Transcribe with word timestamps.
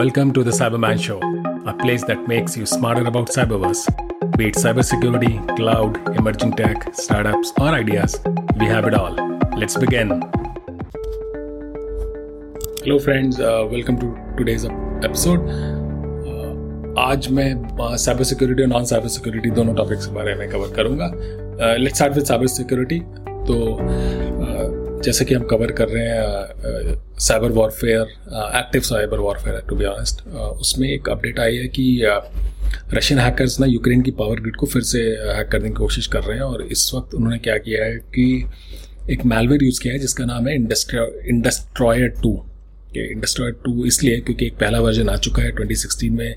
Welcome 0.00 0.31
to 0.35 0.43
the 0.43 0.51
Cyberman 0.51 0.97
Show, 0.97 1.19
a 1.69 1.73
place 1.73 2.01
that 2.05 2.25
makes 2.25 2.55
you 2.55 2.65
smarter 2.65 3.05
about 3.05 3.27
cyberverse. 3.27 3.81
Be 4.37 4.47
it 4.47 4.55
cybersecurity, 4.55 5.57
cloud, 5.57 5.97
emerging 6.17 6.53
tech, 6.53 6.93
startups, 6.93 7.51
or 7.59 7.67
ideas, 7.67 8.15
we 8.57 8.67
have 8.67 8.85
it 8.85 8.93
all. 8.93 9.13
Let's 9.57 9.75
begin. 9.75 10.21
Hello, 12.83 12.99
friends. 12.99 13.41
Uh, 13.41 13.67
welcome 13.69 13.99
to 13.99 14.15
today's 14.37 14.63
episode. 15.09 15.41
Uh, 16.25 16.53
आज 16.99 17.27
मैं 17.37 17.49
cyber 17.97 18.23
security 18.31 18.63
और 18.63 18.69
non 18.69 18.85
cyber 18.85 19.07
security 19.17 19.49
दोनों 19.59 19.75
topics 19.75 20.05
के 20.05 20.13
बारे 20.15 20.35
में 20.35 20.49
cover 20.51 20.73
करूंगा 20.75 21.11
let's 21.77 21.97
start 21.97 22.13
with 22.15 22.25
cyber 22.25 22.47
security 22.55 22.99
तो 23.47 23.55
uh, 23.75 24.39
जैसे 25.01 25.25
कि 25.25 25.33
हम 25.33 25.43
कवर 25.43 25.71
कर 25.71 25.87
रहे 25.89 26.07
हैं 26.07 26.95
cyber 27.19 27.51
warfare 27.51 28.01
active 28.57 28.81
cyber 28.81 29.19
warfare 29.19 29.61
to 29.69 29.75
be 29.75 29.85
honest 29.85 30.27
उसमें 30.61 30.87
एक 30.89 31.09
अपडेट 31.09 31.39
आई 31.39 31.57
है 31.57 31.67
कि 31.77 31.85
रशियन 32.93 33.19
हैकर्स 33.19 33.59
ना 33.59 33.67
यूक्रेन 33.67 34.01
की 34.01 34.11
पावर 34.11 34.39
ग्रिड 34.39 34.55
को 34.55 34.65
फिर 34.65 34.81
से 34.83 35.01
हैक 35.29 35.49
करने 35.51 35.69
की 35.69 35.75
कोशिश 35.75 36.07
कर 36.07 36.23
रहे 36.23 36.37
हैं 36.37 36.43
और 36.43 36.61
इस 36.67 36.89
वक्त 36.95 37.15
उन्होंने 37.15 37.37
क्या 37.39 37.57
किया 37.57 37.85
है 37.85 37.97
कि 38.15 38.27
एक 39.11 39.25
मेलवेयर 39.25 39.63
यूज़ 39.63 39.81
किया 39.81 39.93
है 39.93 39.99
जिसका 39.99 40.25
नाम 40.25 40.47
है 40.47 40.55
इंडस्ट्रॉयर 40.55 42.07
टू 42.23 42.33
इंडस्ट्रॉयर 42.97 43.53
टू 43.65 43.85
इसलिए 43.85 44.19
क्योंकि 44.19 44.45
एक 44.45 44.57
पहला 44.59 44.79
वर्जन 44.79 45.09
आ 45.09 45.15
चुका 45.17 45.43
है 45.43 45.51
2016 45.55 46.09
में 46.11 46.35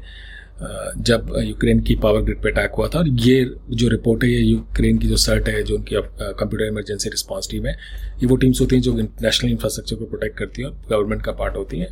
जब 0.58 1.32
यूक्रेन 1.38 1.80
की 1.80 1.94
पावर 1.96 2.20
ग्रिड 2.22 2.42
पे 2.42 2.50
अटैक 2.50 2.72
हुआ 2.78 2.88
था 2.88 2.98
और 2.98 3.08
ये 3.08 3.44
जो 3.70 3.88
रिपोर्ट 3.88 4.24
है, 4.24 4.30
ये 4.30 4.40
यूक्रेन 4.40 4.98
की 4.98 5.08
जो 5.08 5.16
सर्ट 5.16 5.48
है, 5.48 5.62
जो 5.62 5.74
उनकी 5.76 5.94
कंप्यूटर 5.94 6.64
इमरजेंसी 6.64 7.10
रिस्पॉन्स 7.10 7.50
टीम 7.50 7.66
है, 7.66 7.76
ये 8.20 8.26
वो 8.26 8.36
टीम्स 8.36 8.60
होती 8.60 8.76
हैं 8.76 8.82
जो 8.82 8.92
नेशनल 8.96 9.50
इंफ्रास्ट्रक्चर 9.50 9.96
को 9.96 10.04
प्रोटेक्ट 10.04 10.38
करती 10.38 10.62
हैं 10.62 10.68
और 10.68 10.76
गवर्नमेंट 10.90 11.22
का 11.22 11.32
पार्ट 11.32 11.56
होती 11.56 11.78
हैं। 11.78 11.88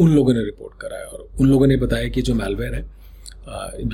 उन 0.00 0.14
लोगों 0.14 0.34
ने 0.34 0.44
रिपोर्ट 0.44 0.80
कराया 0.80 1.04
और 1.04 1.28
उन 1.40 1.48
लोगों 1.48 1.66
ने 1.66 1.76
बताया 1.76 2.08
कि 2.08 2.22
जो 2.22 2.34
मेलवेयर 2.34 2.74
है 2.74 2.84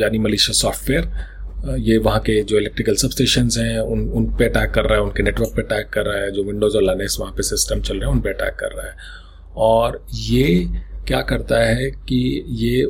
यानी 0.00 0.18
मलिशिया 0.18 0.54
सॉफ्टवेयर 0.54 1.78
ये 1.78 1.96
वहाँ 1.98 2.20
के 2.20 2.42
जो 2.42 2.58
इलेक्ट्रिकल 2.58 2.94
सबस्टेशन 2.96 3.48
हैं, 3.58 3.78
उन 3.78 4.08
उन 4.10 4.26
पे 4.36 4.44
अटैक 4.44 4.70
कर 4.70 4.84
रहा 4.84 4.98
है, 4.98 5.04
उनके 5.04 5.22
नेटवर्क 5.22 5.52
पे 5.56 5.62
अटैक 5.62 5.88
कर 5.92 6.04
रहा 6.06 6.22
है, 6.22 6.30
जो 6.30 6.42
विंडोज़ 6.44 6.76
और 6.76 6.82
लाइनेक्स 6.82 7.18
वहाँ 7.20 7.32
पे 7.32 7.42
सिस्टम 7.42 7.80
चल 7.80 7.94
रहे 7.94 8.08
हैं, 8.08 8.16
उन 8.16 8.20
पे 8.20 8.30
अटैक 8.30 8.54
कर 8.54 8.76
रहा 8.76 8.86
है। 8.86 8.96
और 9.56 10.04
ये 10.14 10.66
क्या 11.08 11.20
करता 11.22 11.58
है 11.60 11.90
कि 12.08 12.44
ये 12.58 12.84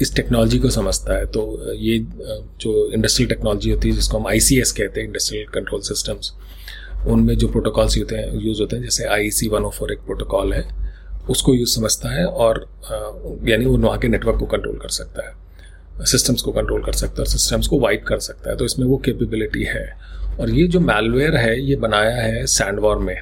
इस 0.00 0.14
टेक्नोलॉजी 0.14 0.58
को 0.58 0.70
समझता 0.70 1.16
है। 1.16 1.26
तो 1.26 1.74
ये 1.74 1.98
जो 2.60 2.90
इंडस्ट्रियल 2.92 3.28
टेक्नोलॉजी 3.28 3.70
होती 3.70 3.88
है, 3.88 3.94
जिसको 3.94 4.18
हम 4.18 4.26
आईसीएस 4.26 4.72
कहते 4.72 5.00
हैं 5.00 5.06
इंडस्ट्रियल 5.06 5.46
कंट्रोल 5.46 5.80
सिस्टम्स 5.80 6.32
उनमें 7.06 7.36
जो 7.38 7.48
प्रोटोकॉल्स 7.48 7.98
होते 7.98 8.16
हैं 8.16 8.40
यूज़ 8.40 8.60
होते 8.60 8.76
हैं, 8.76 8.82
जैसे 8.82 9.04
आई 9.04 9.30
सी 9.30 9.48
वन 9.48 9.68
फोर 9.68 9.92
एक 9.92 9.98
प्रोटोकॉल 9.98 10.52
है, 10.52 10.64
उसको 11.30 11.54
यूज़ 11.54 11.74
समझता 11.74 12.08
है 12.08 12.24
और 12.26 12.66
यानी 13.44 13.66
वो 13.66 13.76
वहाँ 13.76 13.98
के 13.98 14.08
नेटवर्क 14.08 14.38
को 14.38 14.46
कंट्रोल 14.46 14.76
कर 14.76 14.88
सकता 14.88 15.26
है। 15.28 16.04
सिस्टम्स 16.04 16.42
को 16.42 16.52
कंट्रोल 16.52 16.82
कर 16.82 16.92
सकता 16.92 17.12
है 17.12 17.18
और 17.18 17.26
सिस्टम्स 17.26 17.66
को 17.66 17.78
वाइप 17.78 18.04
कर 18.08 18.18
सकता 18.18 18.50
है। 18.50 18.56
तो 18.56 18.64
इसमें 18.64 18.86
वो 18.86 18.96
कैपेबिलिटी 18.96 19.62
है। 19.62 19.86
और 20.40 20.50
ये 20.50 20.66
जो 20.66 20.80
मेलवेयर 20.80 21.36
है, 21.36 21.60
ये 21.60 21.76
बनाया 21.76 22.16
है 22.16 22.46
सैंडवॉर 22.46 22.98
में। 22.98 23.16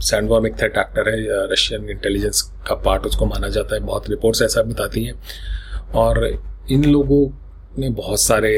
सैंडवॉर्म 0.00 0.46
एक 0.46 0.56
थ्रेट 0.58 0.76
एक्टर 0.78 1.08
है 1.08 1.52
रशियन 1.52 1.88
इंटेलिजेंस 1.90 2.42
का 2.42 2.74
पार्ट 2.74 3.06
उसको 3.06 3.26
माना 3.26 3.48
जाता 3.48 3.74
है। 3.74 3.80
बहुत 3.80 4.10
रिपोर्ट्स 4.10 4.42
ऐसा 4.42 4.62
बताती 4.62 5.04
हैं। 5.04 5.14
और 5.94 6.24
इन 6.70 6.84
लोगों 6.84 7.26
ने 7.78 7.88
बहुत 7.90 8.20
सारे 8.20 8.50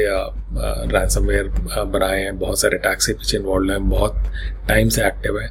रैंसमवेयर 0.93 1.49
बनाए 1.85 2.23
हैं, 2.23 2.39
बहुत 2.39 2.61
सारे 2.61 2.79
अटैक्स 2.79 3.07
के 3.07 3.13
पीछे 3.13 3.37
इन्वॉल्व 3.39 3.73
हैं, 3.73 3.89
बहुत 3.89 4.15
टाइम 4.69 4.89
से 4.89 5.07
एक्टिव 5.07 5.39
है। 5.41 5.49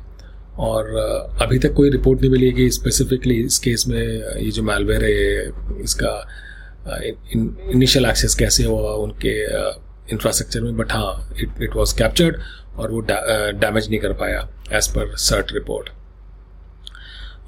और 0.59 0.95
अभी 1.41 1.59
तक 1.59 1.73
कोई 1.73 1.89
रिपोर्ट 1.89 2.21
नहीं 2.21 2.31
मिली 2.31 2.45
है 2.45 2.51
कि 2.51 2.69
स्पेसिफिकली 2.71 3.35
इस 3.43 3.57
केस 3.59 3.85
में 3.87 3.97
ये 3.97 4.49
जो 4.51 4.63
मेलवेयर 4.63 5.03
है 5.03 5.81
इसका 5.83 6.13
इनिशियल 7.73 8.05
एक्सेस 8.05 8.35
कैसे 8.35 8.63
हुआ 8.63 8.91
उनके 8.93 9.35
इंफ्रास्ट्रक्चर 10.13 10.61
में 10.61 10.77
बट 10.77 10.91
हाँ 10.91 11.33
इट 11.39 11.61
इट 11.61 11.75
वॉज़ 11.75 11.97
कैप्चर्ड 11.97 12.37
और 12.77 12.91
वो 12.91 13.01
डैमेज 13.01 13.89
नहीं 13.89 13.99
कर 13.99 14.13
पाया 14.13 14.47
एज 14.73 14.87
पर 14.87 15.15
सर्ट 15.17 15.51
रिपोर्ट 15.53 15.89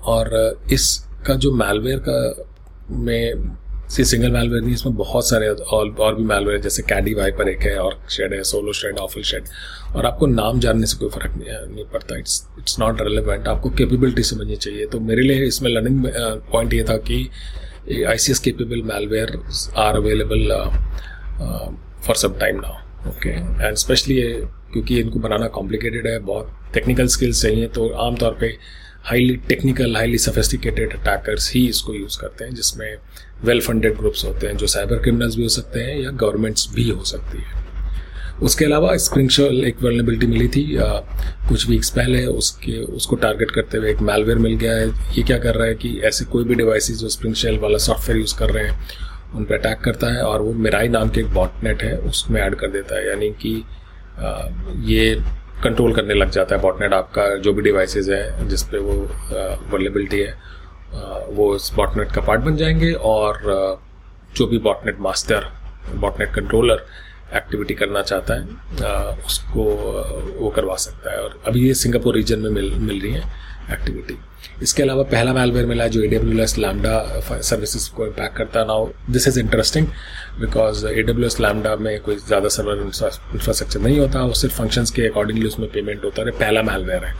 और 0.05 0.29
इसका 0.73 1.33
जो 1.35 1.51
मेलवेयर 1.53 1.99
का 2.07 2.45
में 2.89 3.33
सी 3.91 4.03
सिंगल 4.05 4.31
मेलवेयर 4.31 4.61
नहीं 4.63 4.73
इसमें 4.73 4.95
बहुत 4.95 5.29
सारे 5.29 5.47
और, 5.47 5.89
और 5.99 6.15
भी 6.15 6.23
मेलवेयर 6.23 6.59
जैसे 6.61 6.83
कैडी 6.89 7.13
वाइपर 7.13 7.49
एक 7.49 7.61
है 7.63 7.77
और 7.79 7.97
शेड 8.09 8.33
है 8.33 8.41
सोलो 8.43 8.73
शेड 8.73 8.97
ऑफिल 8.99 9.23
शेड 9.23 9.47
और 9.95 10.05
आपको 10.05 10.27
नाम 10.27 10.59
जानने 10.59 10.87
से 10.87 10.97
कोई 10.97 11.09
फ़र्क 11.09 11.33
नहीं, 11.37 11.73
नहीं 11.73 11.85
पड़ता। 11.93 12.17
इट्स 12.19 12.45
इट्स 12.59 12.79
नॉट 12.79 13.01
रेलिवेंट 13.01 13.47
आपको 13.47 13.69
कैपेबिलिटी 13.69 14.23
समझनी 14.23 14.55
चाहिए। 14.55 14.85
तो 14.85 14.99
मेरे 14.99 15.21
लिए 15.21 15.45
इसमें 15.47 15.69
लर्निंग 15.71 16.05
पॉइंट 16.51 16.73
ये 16.73 16.83
था 16.89 16.97
कि 17.09 17.17
I 18.09 18.17
C 18.17 18.31
S 18.31 18.39
capable 18.39 18.81
malware 18.93 19.39
are 19.77 19.95
available 19.95 20.47
for 22.05 22.15
some 22.15 22.39
time 22.39 22.61
now 22.61 23.09
okay 23.09 23.29
and 23.29 23.75
specially 23.77 24.21
क्योंकि 24.73 24.99
इनको 24.99 25.19
बनाना 25.19 25.47
कॉम्प्लिकेटेड 25.55 26.07
है 26.07 26.17
बहुत 26.25 26.57
टेक्निकल 26.73 27.07
स्किल्स 27.15 27.41
चाहिए 27.41 27.67
तो 27.75 27.87
आमतौर 28.05 28.31
पर 28.33 28.57
highly 29.03 29.35
technical 29.47 29.95
highly 29.95 30.17
sophisticated 30.17 30.93
attackers 30.93 31.51
ही 31.53 31.65
इसको 31.67 31.93
यूज़ 31.93 32.19
करते 32.19 32.45
हैं 32.45 32.53
जिसमें 32.55 32.97
वेल 33.45 33.61
फंडेड 33.61 33.97
ग्रुप्स 33.97 34.25
होते 34.25 34.47
हैं 34.47 34.57
जो 34.57 34.67
साइबर 34.67 34.97
क्रिमिनल्स 34.97 35.35
भी 35.35 35.43
हो 35.43 35.49
सकते 35.49 35.79
हैं 35.79 35.97
या 35.99 36.09
गवर्नमेंट्स 36.11 36.67
भी 36.73 36.89
हो 36.89 37.03
सकती 37.03 37.37
है। 37.37 37.59
उसके 38.43 38.65
अलावा 38.65 38.95
स्प्रिंगशॉल 38.97 39.63
एक 39.65 39.81
वर्नेबिलिटी 39.83 40.27
मिली 40.27 40.47
थी 40.47 40.77
आ, 40.77 40.87
कुछ 41.49 41.67
वीक्स 41.69 41.89
पहले 41.89 42.25
उसके 42.25 42.77
उसको 42.95 43.15
टारगेट 43.15 43.51
करते 43.51 43.77
हुए 43.77 43.91
एक 43.91 43.99
मेलवेयर 44.01 44.37
मिल 44.37 44.55
गया 44.55 44.75
है। 44.75 44.87
ये 45.17 45.23
क्या 45.23 45.37
कर 45.37 45.55
रहा 45.55 45.67
है 45.67 45.75
कि 45.75 45.99
ऐसे 46.05 46.25
कोई 46.25 46.43
भी 46.43 46.55
डिवाइसेस 46.55 46.97
जो 46.97 47.09
स्प्रिंगशेल 47.09 47.59
वाला 47.59 47.77
सॉफ्टवेयर 47.77 48.19
यूज़ 48.19 48.37
कर 48.39 48.49
रहे 48.49 48.67
हैं 48.67 48.79
उन 49.35 49.43
पर 49.43 49.55
अटैक 49.55 49.79
करता 49.79 50.13
है 50.13 50.21
और 50.21 50.41
वो 50.41 50.53
मेराई 50.53 50.87
नाम 50.87 51.09
के 51.09 51.21
एक 51.21 51.33
बॉटनेट 51.33 51.83
है 51.83 51.97
उसमें 51.97 52.41
ऐड 52.41 52.55
कर 52.55 52.71
देता 52.71 52.95
है। 52.95 53.07
यानी 53.09 53.29
कि 53.43 53.63
आ, 54.17 54.47
ये 54.85 55.15
कंट्रोल 55.63 55.93
करने 55.95 56.13
लग 56.13 56.29
जाता 56.29 56.55
है 56.55 56.61
बॉटनेट 56.61 56.93
आपका, 56.93 57.35
जो 57.35 57.53
भी 57.53 57.61
डिवाइसेस 57.61 58.07
है 58.09 58.47
जिसपे 58.49 58.77
वो 58.77 58.93
वर्लेबिलिटी 59.71 60.19
है 60.19 60.39
वो 61.35 61.55
इस 61.55 61.71
बॉटनेट 61.75 62.11
का 62.11 62.21
पार्ट 62.21 62.41
बन 62.41 62.55
जाएँगे 62.55 62.91
और 62.93 63.41
जो 64.35 64.47
भी 64.47 64.57
botnet 64.59 64.99
master 64.99 65.47
botnet 65.95 66.33
controller 66.33 66.85
activity 67.35 67.73
करना 67.73 68.01
चाहता 68.01 68.33
है 68.33 68.43
उसको 69.25 69.63
वो 70.39 70.49
करवा 70.49 70.75
सकता 70.75 71.11
है। 71.11 71.17
और 71.17 71.41
अभी 71.47 71.67
ये 71.67 71.73
सिंगापुर 71.73 72.15
रीजन 72.15 72.39
में 72.39 72.49
मिल 72.49 72.71
मिल 72.79 73.01
रही 73.01 73.11
है। 73.11 73.23
एक्टिविटी 73.71 74.17
इसके 74.63 74.83
अलावा 74.83 75.03
पहला 75.11 75.33
मेलवेयर 75.33 75.65
मिला 75.65 75.87
जो 75.87 76.01
A 76.03 76.07
W 76.07 76.41
S 76.43 76.57
Lambda 76.57 77.21
services 77.41 77.89
को 77.95 78.05
इम्पैक्ट 78.05 78.35
करता 78.37 78.63
now 78.65 78.87
this 79.11 79.27
is 79.27 79.39
interesting 79.39 79.87
because 80.39 80.85
A 80.87 81.03
W 81.03 81.27
S 81.27 81.39
Lambda 81.41 81.75
में 81.75 81.99
कोई 82.01 82.15
ज़्यादा 82.17 82.49
सर्वर 82.55 82.81
इंफ्रास्ट्रक्चर 82.81 83.79
नहीं 83.79 83.99
होता 83.99 84.21
वो 84.23 84.33
सिर्फ़ 84.41 84.57
फ़ंक्शंस 84.57 84.91
के 84.91 85.07
अकॉर्डिंगली 85.07 85.47
उसमें 85.47 85.69
पेमेंट 85.71 86.03
होता 86.05 86.21
है। 86.21 86.31
पहला 86.31 86.61
मेलवेयर 86.63 87.05
है। 87.05 87.13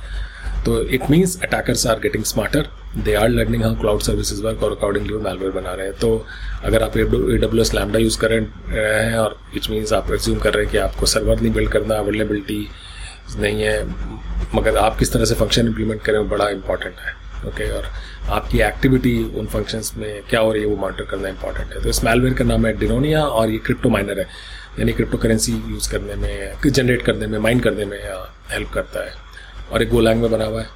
तो 0.65 0.81
it 0.95 1.09
means 1.11 1.39
attackers 1.43 1.85
are 1.87 1.99
getting 1.99 2.23
smarter 2.23 2.67
they 3.03 3.13
are 3.15 3.29
learning 3.29 3.63
how 3.63 3.75
cloud 3.79 4.01
services 4.01 4.41
work 4.43 4.63
और 4.63 4.71
अकॉर्डिंगली 4.71 5.13
वो 5.13 5.19
मेलवेयर 5.21 5.51
बना 5.51 5.73
रहे 5.73 5.85
हैं। 5.87 5.95
तो 5.99 6.25
अगर 6.65 6.83
आप 6.83 6.97
A 6.97 7.03
W 7.03 7.61
S 7.61 7.73
Lambda 7.75 7.99
use 7.99 8.19
कर 8.19 8.31
रहे 8.31 9.05
हैं 9.05 9.17
और 9.17 9.37
विच 9.53 9.69
मीन्स 9.69 9.93
आप 9.93 10.11
एज्यूम 10.13 10.39
कर 10.39 10.53
रहे 10.53 10.63
हैं 10.63 10.71
कि 10.71 10.77
आपको 10.77 11.05
सर्वर 11.05 11.41
नहीं 11.41 11.53
बिल्ड 11.53 11.71
करना 11.71 11.95
अवेलेबिलिटी 11.99 12.67
नहीं 13.39 13.61
है 13.61 13.85
मगर 14.55 14.77
आप 14.77 14.97
किस 14.97 15.13
तरह 15.13 15.25
से 15.25 15.35
फ़ंक्शन 15.35 15.67
इम्प्लीमेंट 15.67 16.01
करें 16.01 16.19
वो 16.19 16.25
बड़ा 16.25 16.49
इंपॉर्टेंट 16.49 16.95
है 16.99 17.13
ओके 17.47 17.65
okay, 17.65 17.77
और 17.77 17.85
आपकी 18.31 18.59
एक्टिविटी 18.59 19.23
उन 19.39 19.45
फ़ंक्शंस 19.45 19.93
में 19.97 20.23
क्या 20.29 20.39
हो 20.39 20.51
रही 20.53 20.61
है 20.61 20.67
वो 20.67 20.75
मॉनिटर 20.75 21.03
करना 21.03 21.29
इंपॉर्टेंट 21.29 21.73
है 21.73 21.83
तो 21.83 21.89
इस 21.89 22.03
मेलवेयर 22.03 22.33
का 22.33 22.43
नाम 22.43 22.65
है 22.65 22.77
डिनोनिया 22.77 23.23
और 23.23 23.49
ये 23.49 23.57
क्रिप्टो 23.57 23.89
माइनर 23.89 24.19
है 24.19 24.27
यानी 24.79 24.91
क्रिप्टो 24.91 25.17
करेंसी 25.17 25.51
यूज़ 25.51 25.91
करने 25.91 26.15
में 26.15 26.71
जनरेट 26.71 27.01
करने 27.01 27.27
में 27.27 27.39
माइन 27.39 27.59
करने 27.59 27.85
में 27.85 27.97
हेल्प 28.51 28.69
करता 28.69 29.05
है। 29.05 29.13
और 29.71 29.81
एक 29.81 29.89
गोलैंग 29.89 30.21
में 30.21 30.31
बना 30.31 30.45
हुआ 30.45 30.61
है। 30.61 30.67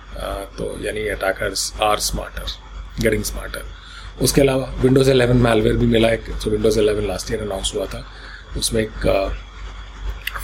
तो 0.58 0.78
यानी 0.82 1.08
attackers 1.08 1.74
are 1.82 2.00
smarter 2.00 2.52
getting 3.02 3.24
smarter 3.24 3.64
उसके 4.22 4.42
अलावा 4.42 4.74
विंडोज़ 4.82 5.12
11 5.12 5.34
मेलवेयर 5.34 5.78
भी 5.78 5.86
मिला 5.86 6.10
एक। 6.10 6.26
जो 6.44 6.52
विंडोज़ 6.52 6.80
11 6.80 7.08
लास्ट 7.08 7.32
ईयर 7.32 7.42
अनाउंस 7.42 7.72
हुआ 7.76 7.86
था। 7.86 8.06
उसमें 8.58 8.82
एक 8.82 9.08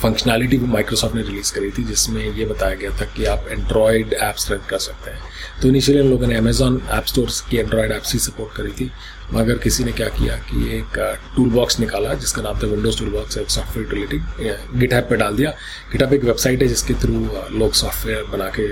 फंक्शनैलिटी 0.01 0.57
भी 0.57 0.65
माइक्रोसॉफ्ट 0.67 1.15
ने 1.15 1.21
रिलीज़ 1.21 1.53
करी 1.53 1.69
थी, 1.71 1.83
जिसमें 1.83 2.23
ये 2.27 2.45
बताया 2.45 2.75
गया 2.75 2.89
था 2.99 3.05
कि 3.07 3.25
आप 3.25 3.47
एंड्रॉयड 3.49 4.13
ऐप्स 4.13 4.51
रन 4.51 4.61
कर 4.69 4.77
सकते 4.79 5.11
हैं। 5.11 5.21
तो 5.61 5.67
इनिशियली 5.67 6.01
हम 6.01 6.09
लोगों 6.09 6.27
ने 6.27 6.37
अमेजॉन 6.37 6.81
ऐप 6.91 7.05
स्टोर 7.05 7.29
की 7.49 7.57
एंड्रॉयड 7.57 7.91
ऐप्स 7.91 8.13
ही 8.13 8.19
सपोर्ट 8.19 8.55
करी 8.55 8.71
थी, 8.71 8.89
मगर 9.33 9.57
किसी 9.57 9.83
ने 9.83 9.91
क्या 9.91 10.07
किया 10.09 10.35
कि 10.49 10.77
एक 10.77 10.97
टूल 11.35 11.49
बॉक्स 11.49 11.79
निकाला, 11.79 12.13
जिसका 12.15 12.41
नाम 12.41 12.59
था 12.61 12.67
विंडोज़ 12.67 12.97
टूल 12.99 13.09
बॉक्स 13.09 13.37
एक 13.37 13.49
सॉफ्टवेयर 13.49 13.87
यूटिलिटी 13.89 14.79
गिट 14.79 14.93
पे 15.09 15.15
डाल 15.15 15.35
दिया। 15.35 15.51
गिट 15.91 16.01
एक 16.03 16.23
वेबसाइट 16.23 16.61
है, 16.61 16.67
जिसके 16.67 16.93
थ्रू 17.01 17.19
लोग 17.53 17.73
सॉफ्टवेयर 17.73 18.23
बना 18.31 18.49
के 18.57 18.67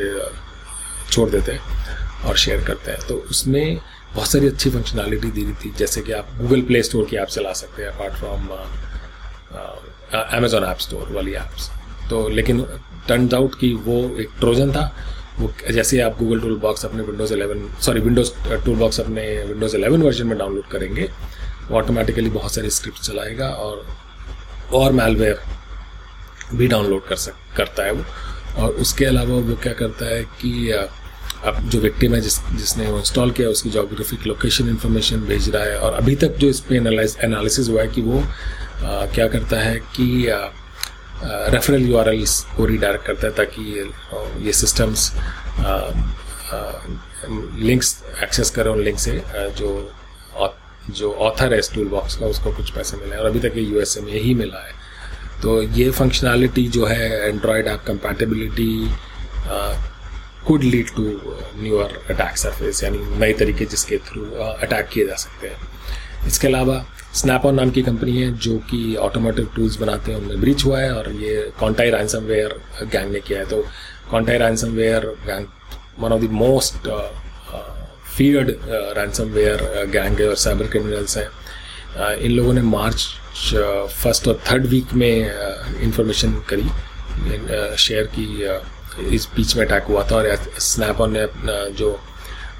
छोड़ 1.11 1.29
देते 1.29 1.51
हैं 1.51 2.23
और 2.25 2.37
शेयर 2.37 2.63
करते 2.63 2.91
हैं। 2.91 3.07
तो 3.07 3.15
उसमें 3.29 3.79
बहुत 4.15 4.27
सारी 4.27 4.47
अच्छी 4.47 4.69
फंक्शनैलिटी 4.69 5.27
दी 5.29 5.41
गई 5.41 5.53
थी, 5.63 5.73
जैसे 5.77 6.01
कि 6.01 6.11
आप 6.11 6.27
गूगल 6.37 6.61
प्ले 6.63 6.83
स्टोर 6.83 7.05
की 7.05 7.17
ऐप 7.17 7.27
चला 7.29 7.53
सकते 7.55 7.83
हैं 7.83 7.89
apart 7.89 8.13
from 8.13 8.47
Amazon 10.13 10.63
app 10.63 10.77
store 10.79 11.11
वाली 11.13 11.33
ऐप्स 11.35 11.69
तो 12.09 12.27
लेकिन 12.29 12.61
टर्न 13.07 13.29
आउट 13.35 13.55
कि 13.59 13.73
वो 13.85 13.97
एक 14.19 14.29
ट्रोजन 14.39 14.71
था। 14.71 14.91
वो 15.39 15.51
जैसे 15.71 15.99
आप 16.01 16.17
गूगल 16.19 16.39
टूल 16.39 16.55
बॉक्स 16.59 16.85
अपने 16.85 17.03
Windows 17.03 17.33
11 17.33 17.81
sorry 17.81 17.99
Windows 18.01 18.31
tool 18.65 18.75
box 18.75 18.99
अपने 18.99 19.21
विंडोज़ 19.43 19.75
11 19.77 20.03
वर्जन 20.03 20.27
में 20.27 20.37
डाउनलोड 20.37 20.67
करेंगे, 20.67 21.09
वो 21.69 21.77
ऑटोमेटिकली 21.77 22.29
बहुत 22.29 22.53
सारे 22.53 22.69
स्क्रिप्ट 22.69 23.01
चलाएगा 23.01 23.47
और 23.47 23.85
और 24.73 24.91
मेलवेयर 24.91 25.39
भी 26.53 26.67
डाउनलोड 26.67 27.07
कर 27.07 27.15
सक, 27.15 27.33
करता 27.57 27.83
है 27.83 27.91
वो। 27.91 28.03
और 28.57 28.69
उसके 28.81 29.05
अलावा 29.05 29.35
वो 29.35 29.55
क्या 29.63 29.73
करता 29.73 30.05
है 30.05 30.23
कि 30.41 30.71
अब 30.71 31.69
जो 31.69 31.79
विक्टिम 31.79 32.15
है 32.15 32.21
जिस, 32.21 32.39
जिसने 32.49 32.87
वो 32.87 32.97
इंस्टॉल 32.97 33.31
किया, 33.31 33.49
उसकी 33.49 33.69
जोग्राफिक 33.69 34.25
लोकेशन 34.27 34.69
इन्फॉर्मेशन 34.69 35.21
भेज 35.21 35.49
रहा 35.49 35.63
है। 35.63 35.77
और 35.79 35.93
अभी 35.93 36.15
तक 36.15 36.35
जो 36.37 36.47
इस 36.47 36.59
पर 36.59 36.75
एनालिसिस 37.23 37.69
हुआ 37.69 37.81
है 37.81 37.87
कि 37.87 38.01
वो 38.01 38.23
क्या 38.81 39.27
करता 39.27 39.59
है 39.59 39.75
कि 39.95 40.25
रेफरल 41.53 41.81
यू 41.81 42.03
को 42.57 42.65
रीडायरेक्ट 42.65 43.05
करता 43.05 43.27
है 43.27 43.33
ताकि 43.33 43.61
ये 44.45 44.53
सिस्टम्स 44.53 45.11
लिंक्स 47.59 48.03
एक्सेस 48.23 48.49
करें 48.49 48.71
उन 48.71 48.83
लिंक 48.83 48.99
से 48.99 49.21
जो 49.57 49.91
जो 50.89 51.11
ऑथर 51.13 51.53
है 51.53 51.59
इस 51.59 51.71
टूल 51.73 51.87
बॉक्स 51.87 52.15
का 52.15 52.25
उसको 52.25 52.51
कुछ 52.51 52.69
पैसे 52.69 52.97
मिले 52.97 53.15
और 53.15 53.25
अभी 53.25 53.39
तक 53.39 53.57
ये 53.57 53.63
यूएसए 53.63 54.01
में 54.01 54.13
ही 54.13 54.33
मिला 54.33 54.65
है। 54.67 54.73
तो 55.41 55.61
ये 55.63 55.89
फंक्शनैलिटी 55.91 56.67
जो 56.67 56.85
है 56.85 57.27
Android 57.27 57.67
app 57.67 57.83
compatibility 57.87 58.87
could 60.47 60.63
lead 60.63 60.89
to 60.95 61.03
newer 61.61 61.91
attack 62.09 62.37
surface 62.37 62.83
यानी 62.83 62.97
नए 63.19 63.33
तरीके 63.33 63.65
जिसके 63.65 63.97
थ्रू 64.07 64.21
अटैक 64.41 64.87
किए 64.87 65.05
जा 65.07 65.15
सकते 65.15 65.47
हैं। 65.47 66.27
इसके 66.27 66.47
अलावा 66.47 66.85
स्नैप 67.15 67.45
ऑन 67.45 67.55
नाम 67.55 67.69
की 67.71 67.81
कंपनी 67.81 68.21
है 68.21 68.31
जो 68.37 68.57
कि 68.71 68.95
ऑटोमेटिव 68.95 69.49
टूल्स 69.55 69.75
बनाते 69.79 70.11
हैं 70.11 70.19
उनमें 70.19 70.41
ब्रीच 70.41 70.65
हुआ 70.65 70.79
है 70.79 70.91
और 70.95 71.11
ये 71.21 71.51
कॉन्टाई 71.59 71.89
रैंसम 71.91 72.23
वेयर 72.23 72.59
गैंग 72.83 73.11
ने 73.11 73.19
किया 73.19 73.39
है। 73.39 73.45
तो 73.45 73.63
Conti 74.11 74.37
ransomware 74.75 75.05
gang 75.25 75.45
one 75.99 76.13
of 76.13 76.21
the 76.21 76.29
most 76.41 76.87
feared 78.17 78.55
ransomware 79.33 79.85
gang 79.91 80.19
है 80.19 80.29
और 80.29 80.35
साइबर 80.35 80.67
क्रिमिनल्स 80.67 81.17
हैं। 81.17 81.29
Uh, 81.89 82.11
इन 82.11 82.31
लोगों 82.31 82.53
ने 82.53 82.61
मार्च 82.61 83.03
फ़र्स्ट 84.01 84.27
और 84.27 84.39
थर्ड 84.51 84.65
वीक 84.65 84.93
में 84.93 85.81
इंफॉर्मेशन 85.81 86.33
uh, 86.33 86.47
करी 86.49 87.77
शेयर 87.77 88.05
uh, 88.05 88.11
की 88.15 89.15
इस 89.15 89.27
बीच 89.35 89.55
में 89.55 89.65
अटैक 89.65 89.83
हुआ 89.83 90.03
था 90.11 90.15
और 90.15 90.35
स्नैप 90.59 91.01
ऑन 91.01 91.17
ने 91.17 91.25
जो 91.73 91.89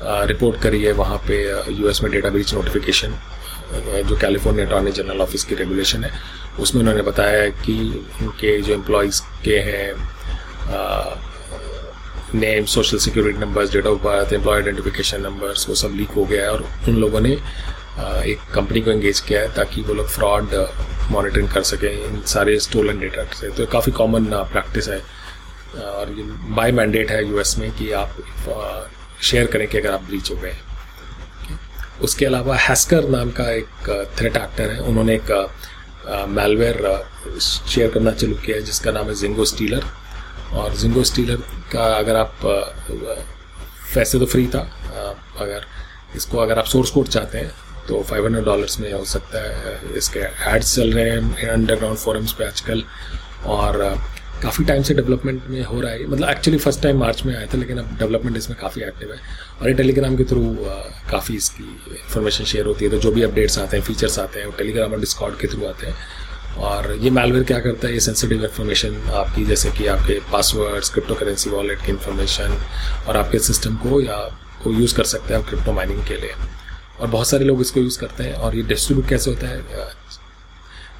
रिपोर्ट 0.04 0.62
करी 0.62 0.84
है 0.84 0.92
वहाँ 0.92 1.18
पे 1.28 1.38
यूएस 1.72 2.02
में 2.04 2.12
डेटा 2.12 2.30
ब्रीच 2.30 2.54
नोटिफिकेशन 2.54 3.14
जो 3.72 4.18
कैलिफ़ोर्निया 4.18 4.66
अटॉर्नी 4.68 4.92
जनरल 4.92 5.22
ऑफ़िस 5.22 5.44
की 5.44 5.56
रेगुलेशन 5.56 6.04
है, 6.04 6.12
उसमें 6.60 6.82
उन्होंने 6.82 7.02
बताया 7.02 7.50
कि 7.66 7.74
उनके 8.22 8.60
जो 8.62 8.74
एम्प्लॉयज़ 8.74 9.22
के 9.44 9.58
हैं 9.60 9.94
name 12.36 12.66
social 12.66 12.98
security 12.98 13.40
numbers 13.40 13.72
date 13.74 13.86
of 13.86 14.00
birth 14.04 14.34
employee 14.34 14.56
identification 14.56 15.22
numbers 15.22 15.68
वो 15.70 15.76
सब 15.76 15.94
लीक 15.96 16.10
हो 16.10 16.26
गया 16.26 16.44
है 16.44 16.52
और 16.52 16.66
उन 16.88 16.96
लोगों 16.96 17.22
ने 17.22 17.32
एक 17.32 18.40
कंपनी 18.54 18.82
को 18.82 18.92
एंगेज 18.92 19.20
किया 19.20 19.42
है 19.42 19.54
ताकि 19.56 19.82
वो 19.82 19.94
लोग 19.94 20.08
फ्रॉड 20.08 20.54
मॉनिटरिंग 21.12 21.50
कर 21.50 21.64
सकें 21.64 21.90
इन 21.90 22.22
सारे 22.28 22.60
स्टोलन 22.60 23.00
डेटा 23.00 23.24
से। 23.34 23.50
तो 23.50 23.66
काफ़ी 23.66 23.92
कॉमन 23.92 24.26
प्रैक्टिस 24.52 24.90
है। 24.90 25.02
और 25.84 26.12
ये 26.18 26.24
बाय 26.56 26.72
मैंडेट 26.72 27.12
है 27.12 27.28
यूएस 27.28 27.58
में 27.60 27.72
कि 27.72 27.92
आप 27.94 28.16
शेयर 29.22 29.48
करें 29.48 29.68
कि 29.68 29.78
अगर 29.78 29.92
आप 29.92 30.04
ब्रीच 30.04 30.32
हो 30.32 30.36
गए 30.36 30.56
उसके 32.02 32.26
अलावा 32.26 32.56
हैस्कर 32.58 33.10
नाम 33.10 33.32
का 33.32 33.50
एक 33.52 33.90
थ्रेट 34.18 34.38
एक्टर 34.38 34.72
है। 34.72 34.80
उन्होंने 34.82 35.16
एक 35.16 35.32
मेलवेयर 36.30 36.78
शेयर 37.40 37.90
करना 37.92 38.12
चालू 38.12 38.36
किया 38.36 38.58
है, 38.58 38.64
जिसका 38.64 38.92
नाम 38.92 39.08
है 39.08 39.16
जिंगो 39.16 39.46
स्टीलर 39.46 39.84
और 40.54 40.76
जिंगो 40.76 41.04
स्टीलर 41.04 41.44
का 41.72 41.86
अगर 41.98 42.16
आप 42.16 42.46
वैसे 43.96 44.20
तो 44.20 44.26
फ्री 44.26 44.46
था 44.48 44.62
अगर 45.40 45.66
इसको 46.16 46.38
अगर 46.38 46.60
आप 46.60 46.66
सोर्स 46.66 46.90
कोड 46.92 47.08
चाहते 47.08 47.38
हैं 47.38 47.52
तो 47.88 48.04
500 48.10 48.44
डॉलर्स 48.46 48.80
में 48.80 48.92
हो 48.94 49.04
सकता 49.06 49.42
है। 49.42 49.98
इसके 49.98 50.20
एड्स 50.50 50.76
चल 50.76 50.92
रहे 50.94 51.10
हैं 51.10 51.50
अंडरग्राउंड 51.50 51.98
फोरम्स 51.98 52.32
पे 52.34 52.46
आजकल। 52.46 52.84
और 53.48 53.78
काफ़ी 54.44 54.66
टाइम 54.66 54.84
से 54.84 54.94
डेवलपमेंट 54.94 55.44
में 55.48 55.64
हो 55.64 55.82
रहा 55.82 55.92
है। 55.92 56.08
मतलब 56.08 56.30
एक्चुअली 56.30 56.60
फ़र्स्ट 56.60 56.82
टाइम 56.82 56.98
मार्च 56.98 57.24
में 57.26 57.38
आया 57.38 57.46
था, 57.46 57.58
लेकिन 57.58 57.78
अब 57.78 57.98
डेवलपमेंट 58.00 58.38
इसमें 58.38 58.60
काफ़ी 58.62 58.82
एक्टिव 58.82 59.14
है। 59.14 59.20
और 59.62 59.68
ये 59.68 59.74
टेलीग्राम 59.74 60.16
के 60.18 60.24
थ्रू 60.24 60.58
काफ़ी 61.12 61.36
इसकी 61.36 61.64
इन्फॉर्मेशन 61.90 62.44
शेयर 62.44 62.66
होती 62.66 62.86
है। 62.86 62.92
तो 62.92 62.98
जो 62.98 63.12
भी 63.12 63.22
अपडेट्स 63.24 63.60
आते 63.60 63.78
हैं 63.78 63.84
फीचर्स 63.84 64.20
आते 64.20 64.40
हैं, 64.40 64.46
वो 64.46 64.52
टेलीग्राम 64.52 64.92
और 64.92 65.00
डिस्कॉर्ड 65.00 65.38
के 65.38 65.48
थ्रू 65.48 65.66
आते 65.68 65.88
हैं। 65.88 65.96
और 66.58 66.96
ये 66.96 67.10
मेलवेयर 67.10 67.44
क्या 67.44 67.60
करता 67.60 67.88
है? 67.88 67.94
ये 67.94 68.00
सेंसिटिव 68.00 68.44
इन्फॉर्मेशन 68.44 68.96
आपकी, 69.14 69.46
जैसे 69.46 69.72
कि 69.72 69.88
आपके 69.88 70.20
पासवर्ड्स 70.32 70.90
क्रिप्टो 70.90 71.16
करेंसी 71.16 71.50
वॉलेट 71.50 71.80
की 71.82 71.92
इन्फॉर्मेशन 71.92 72.58
और 73.08 73.18
आपके 73.18 73.40
सिस्टम 73.40 73.76
को 73.76 74.02
या 74.02 74.18
को 74.64 74.72
यूज़ 74.72 74.96
कर 74.96 75.04
सकते 75.04 75.34
हैं 75.34 75.42
आप 75.42 75.50
क्रिप्टो 75.50 75.72
माइनिंग 75.72 76.02
के 76.08 76.16
लिए। 76.16 76.32
और 77.00 77.08
बहुत 77.08 77.28
सारे 77.28 77.46
लोग 77.46 77.62
इसको 77.62 77.80
यूज़ 77.80 78.00
करते 78.00 78.24
हैं। 78.24 78.34
और 78.34 78.56
ये 78.56 78.62
डिस्ट्रीब्यूट 78.62 79.10
कैसे 79.10 79.30
होता 79.30 79.48
है? 79.48 79.62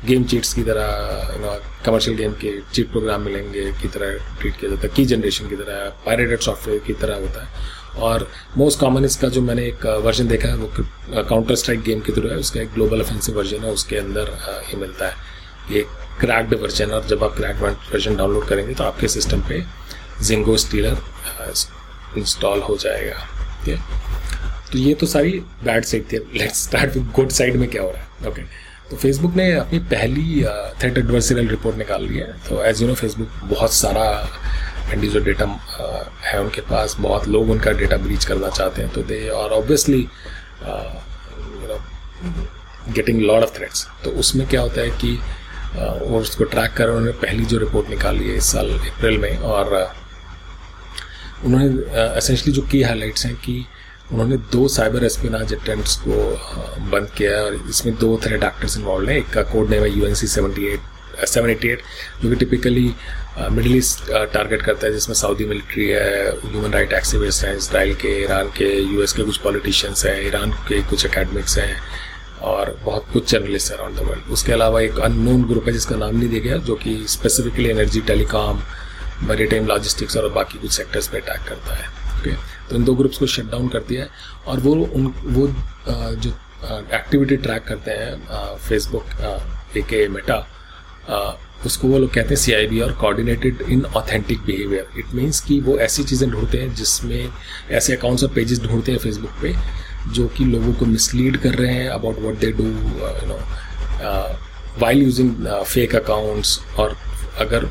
गेम 0.08 0.24
चीट्स 0.24 0.54
की 0.54 0.64
तरह 0.64 1.84
कमर्शियल 1.86 2.18
गेम 2.18 2.34
के 2.42 2.52
चीट 2.74 2.92
प्रोग्राम 2.92 3.22
मिलेंगे, 3.22 3.64
की 3.82 3.88
तरह 3.88 4.18
ट्रीट 4.40 4.60
किया 4.60 4.70
जाता 4.72 4.88
है 4.88 4.94
की 4.96 5.06
जनरेशन 5.06 5.50
की 5.50 5.56
तरह 5.56 5.90
पायरेटेड 6.06 6.40
सॉफ्टवेयर 6.42 6.80
की 6.88 6.94
तरह 7.02 7.16
होता 7.16 7.44
है। 7.44 7.78
और 8.02 8.28
मोस्ट 8.58 8.80
कॉमन 8.80 9.06
इसका 9.06 9.28
जो 9.28 9.42
मैंने 9.42 9.66
एक 9.68 9.86
वर्जन 10.06 10.28
देखा 10.28 10.50
है, 10.50 10.56
वो 10.56 11.24
काउंटर 11.24 11.56
स्ट्राइक 11.56 11.82
गेम 11.84 12.00
के 12.00 12.14
थ्रू 12.14 12.30
है, 12.30 12.36
उसका 12.38 12.62
एक 12.62 12.74
ग्लोबल 12.74 13.02
ऑफेंसिव 13.02 13.38
वर्जन 13.38 13.66
है, 13.66 13.72
उसके 13.72 13.98
अंदर 13.98 14.32
ही 14.68 14.78
मिलता 14.78 15.08
है। 15.08 15.16
ये 15.72 15.86
क्रैक्ड 16.20 16.54
वर्जन 16.62 16.92
और 16.92 17.06
जब 17.08 17.24
आप 17.24 17.36
क्रैक्ड 17.36 17.62
वर्जन 17.64 18.16
डाउनलोड 18.16 18.48
करेंगे 18.48 18.74
तो 18.74 18.84
आपके 18.84 19.08
सिस्टम 19.08 19.42
पे 19.50 19.64
जिंगो 20.24 20.58
स्टीलर 20.58 20.98
इंस्टॉल 22.18 22.62
हो 22.62 22.78
जाएगा। 22.78 23.28
ठीक 23.66 23.76
है? 23.76 23.82
तो 24.72 24.78
ये 24.78 24.94
तो 24.94 25.06
सारी 25.08 25.40
बैड 25.64 25.86
साइड 25.86 26.12
थी। 26.12 26.18
Let's 26.38 26.64
start 26.64 26.94
with 26.94 27.12
good 27.16 27.30
side 27.32 27.56
में 27.56 27.70
क्या 27.70 27.82
हो 27.82 27.92
रहा 27.92 28.02
है। 28.02 28.28
Okay 28.28 28.42
okay. 28.42 28.48
तो 28.90 28.98
फेसबुक 28.98 29.36
ने 29.36 29.52
अपनी 29.54 29.80
पहली 29.90 30.44
थ्रेट 30.82 30.98
एडवर्सरियल 30.98 31.50
रिपोर्ट 31.50 31.78
निकाल 31.78 32.04
ली 32.08 32.18
है। 32.18 32.32
तो 32.48 32.64
एज 32.66 32.82
यू 32.82 32.88
नो 32.88 32.94
फेसबुक 32.96 33.30
बहुत 33.50 33.74
सारा 33.74 34.06
जो 34.94 35.20
डेटा 35.20 35.46
है 36.24 36.40
उनके 36.42 36.62
पास। 36.70 36.96
बहुत 37.00 37.28
लोग 37.28 37.50
उनका 37.52 37.72
डेटा 37.80 37.98
ब्रीच 37.98 38.26
करना 38.26 38.50
चाहते 38.50 38.82
हैं 38.82 38.92
तो 38.94 39.02
दे 39.04 39.28
और 39.30 39.52
obviously 39.54 40.08
getting 42.96 43.22
lot 43.22 43.44
of 43.44 43.58
threats 43.58 43.88
तो 44.04 44.12
उसमें 44.20 44.48
क्या 44.48 44.62
होता 44.62 44.82
है 44.82 44.90
कि 45.02 45.12
वो 45.76 46.20
उसको 46.20 46.44
ट्रैक 46.46 46.74
कर 46.74 46.90
उन्होंने 46.90 47.12
पहली 47.22 47.46
जो 47.46 47.58
रिपोर्ट 47.60 47.90
निकाली 47.90 48.30
है 48.30 48.36
इस 48.38 48.52
साल 48.52 48.72
अप्रैल 48.72 49.18
में 49.18 49.38
और 49.38 49.74
उन्होंने 51.46 51.68
एसेंशली 52.18 52.54
जो 52.54 52.62
की 52.72 52.82
हाईलाइट्स 52.84 53.26
हैं 53.26 53.36
कि 53.36 53.66
उन्होंने 54.12 54.38
दो 54.52 54.68
साइबर 54.68 55.04
एस्पिनाज 55.06 55.54
अटेम्प्ट 55.54 56.00
को 56.02 56.16
बंद 56.92 57.10
किया 57.18 57.36
है 57.38 57.44
और 57.46 57.56
इसमें 57.70 57.96
दो 57.98 58.20
थ्रेड 58.24 58.44
एक्टर्स 58.44 58.78
इन्वॉल्व 58.78 59.10
हैं। 59.10 59.18
एक 59.18 59.30
का 59.34 59.42
कोड 59.52 59.70
नेम 59.70 59.84
है 59.84 59.90
U 59.98 60.06
N 60.06 60.16
C 60.16 60.28
seventy 60.28 60.66
eight 60.68 61.26
seven 61.28 61.50
eighty 61.50 61.68
eight 61.68 61.82
जो 62.22 62.30
कि 62.30 62.36
टिपिकली 62.36 62.94
मिडिल 63.52 63.76
ईस्ट 63.76 64.12
टारगेट 64.34 64.62
करता 64.62 64.88
है, 64.88 64.94
जिसमें 64.94 65.16
सऊदी 65.16 65.46
मिलिट्री 65.46 65.88
है 65.88 66.30
ह्यूमन 66.46 66.72
राइट 66.74 66.94
एक्टिविस्ट 66.94 67.44
हैं 67.46 67.56
इसराइल 67.58 67.94
के 67.96 68.10
ईरान 68.24 68.48
के 68.58 68.74
यूएस 68.76 69.14
के 69.14 69.24
कुछ 69.24 69.38
पॉलिटिशियंस 69.38 70.06
हैं 70.06 70.28
ईरान 70.28 70.52
के 70.68 70.82
कुछ 70.90 71.06
अकेडमिक्स 71.06 71.58
हैं 71.58 71.76
और 72.52 72.76
बहुत 72.86 73.06
कुछ 73.14 73.32
जर्नलिस्ट 73.32 73.72
अराउंड 73.74 73.96
द 73.98 74.08
वर्ल्ड 74.10 74.32
उसके 74.34 74.54
अलावा 74.54 74.82
एक 74.82 75.00
अननोन 75.00 75.44
ग्रुप 75.48 75.68
है, 75.68 75.74
जिसका 75.74 75.96
नाम 75.96 76.16
नहीं 76.16 76.30
दिया 76.30 76.42
गया, 76.44 76.58
जो 76.58 76.76
कि 76.76 77.04
specifically 77.10 77.70
energy 77.70 78.02
telecom 78.08 78.62
maritime 79.46 79.68
logistics 79.68 80.18
और 80.18 80.30
बाकी 80.34 80.60
कुछ 80.60 80.72
सेक्टर्स 80.72 81.08
पर 81.08 81.18
अटैक 81.18 81.48
करता 81.48 81.76
है। 81.76 81.88
ओके 82.20 82.59
तो 82.70 82.76
इन 82.76 82.84
दो 82.84 82.94
ग्रुप्स 82.94 83.18
को 83.18 83.28
शट 83.28 83.52
डाउन 83.52 83.68
कर 83.68 83.80
दिया 83.80 84.04
है 84.04 84.10
और 84.48 84.60
वो 84.60 84.74
उन, 84.76 85.14
वो 85.26 85.48
जो 86.16 86.30
एक्टिविटी 86.94 87.38
ट्रैक 87.38 87.64
करते 87.64 87.92
हैं 87.92 88.58
फेसबुक 88.58 89.06
ए 89.78 89.82
के 89.82 90.08
मेटा 90.08 90.40
उसको 91.66 91.88
वो 91.88 91.98
लोग 91.98 92.14
कहते 92.14 92.30
हैं 92.30 92.36
सी 92.36 92.54
आई 92.54 92.68
बी 92.68 92.80
और 92.80 92.92
coordinated 92.92 93.62
inauthentic 93.86 94.40
behaviour 94.40 95.00
it 95.00 95.14
means 95.14 95.40
कि 95.42 95.60
वो 95.60 95.78
ऐसी 95.78 96.04
चीज़ें 96.04 96.30
ढूंढते 96.32 96.58
हैं 96.58 96.74
जिसमें 96.76 97.30
ऐसे 97.72 97.96
अकाउंट्स 97.96 98.24
और 98.24 98.30
पेजेस 98.30 98.62
ढूंढते 98.62 98.92
हैं 98.92 99.00
फेसबुक 99.00 99.32
पे, 99.42 99.54
जो 100.12 100.28
कि 100.28 100.46
लोगों 100.46 100.74
को 100.74 100.86
मिसलीड 100.86 101.38
कर 101.38 101.56
रहे 101.56 101.74
हैं 101.74 101.90
about 101.90 102.20
what 102.20 102.36
they 102.36 102.52
do 102.52 102.64
you 102.64 103.28
know 103.28 103.40
while 104.80 105.04
using 105.04 105.48
fake 105.48 105.96
accounts 105.96 106.60
और 106.80 106.98
अगर 107.40 107.70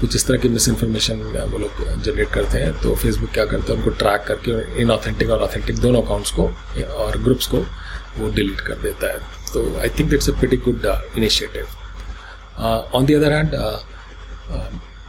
कुछ 0.00 0.14
इस 0.16 0.26
तरह 0.26 0.38
की 0.38 0.48
मिस 0.48 0.68
इन्फॉर्मेशन 0.68 1.18
वो 1.52 1.58
लोग 1.58 1.84
जनरेट 2.02 2.28
करते 2.32 2.58
हैं 2.58 2.72
तो 2.82 2.94
फेसबुक 2.94 3.30
क्या 3.30 3.44
करता 3.46 3.72
है 3.72 3.78
उनको 3.78 3.90
ट्रैक 3.98 4.22
करके 4.28 4.80
इन 4.82 4.90
ऑथेंटिक 4.90 5.30
और 5.30 5.42
ऑथेंटिक 5.42 5.78
दोनों 5.78 6.02
अकाउंट्स 6.02 6.30
को 6.30 6.44
और 7.04 7.18
ग्रुप्स 7.22 7.46
को 7.46 7.58
वो 8.18 8.30
डिलीट 8.30 8.60
कर 8.60 8.74
देता 8.82 9.12
है। 9.12 9.18
तो 9.52 9.64
I 9.80 9.88
think 9.98 10.12
it's 10.14 10.30
a 10.30 10.32
pretty 10.38 10.56
good 10.68 10.86
initiative 11.16 11.66
on 12.94 13.06
the 13.06 13.14
other 13.14 13.32
hand 13.32 13.54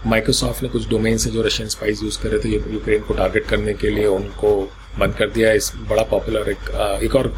Microsoft 0.07 0.63
ने 0.63 0.69
कुछ 0.69 0.87
डोमेन 0.89 1.17
से 1.17 1.29
जो 1.29 1.41
रशियन 1.41 1.69
स्पाइस 1.69 2.03
यूज़ 2.03 2.19
कर 2.21 2.29
रहे 2.29 2.39
थे 2.43 2.73
यूक्रेन 2.73 3.01
को 3.03 3.13
टारगेट 3.13 3.47
करने 3.47 3.73
के 3.73 3.89
लिए 3.89 4.05
उनको 4.07 4.53
बंद 4.99 5.15
कर 5.15 5.29
दिया 5.29 5.51
इस 5.53 5.71
बड़ा 5.89 6.03
पॉपुलर 6.03 6.49
एक 6.49 6.57
uh, 6.57 7.03
एक 7.03 7.15
और 7.15 7.33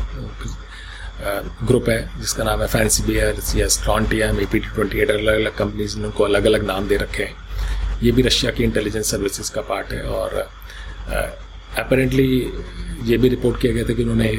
ग्रुप 1.68 1.90
है 1.90 2.20
जिसका 2.20 2.44
नाम 2.44 2.62
है 2.62 2.68
फैंसी 2.68 3.04
बियर 3.04 3.42
या 3.56 3.68
strontium 3.68 4.40
A 4.40 4.46
P 4.46 4.60
T 4.60 4.70
twenty 4.76 5.00
eight 5.00 5.12
अलग 5.12 5.36
अलग 5.36 5.56
कंपनीज़ 5.58 5.98
ने 5.98 6.06
उनको 6.06 6.24
अलग 6.24 6.46
अलग 6.46 6.66
नाम 6.68 6.88
दे 6.88 6.98
रखे 6.98 7.24
हैं। 7.24 7.43
ये 8.04 8.12
भी 8.12 8.22
रशिया 8.22 8.52
की 8.52 8.64
इंटेलिजेंस 8.64 9.12
सर्विसेज़ 9.12 9.52
का 9.54 9.62
पार्ट 9.70 9.94
है 9.94 10.02
और 10.12 10.36
अपेरेंटली 11.80 12.28
ये 13.04 13.18
भी 13.18 13.30
रिपोर्ट 13.30 13.60
किया 13.62 13.74
गया 13.74 13.84
था 13.84 13.94
कि 13.94 14.04
उन्होंने 14.04 14.30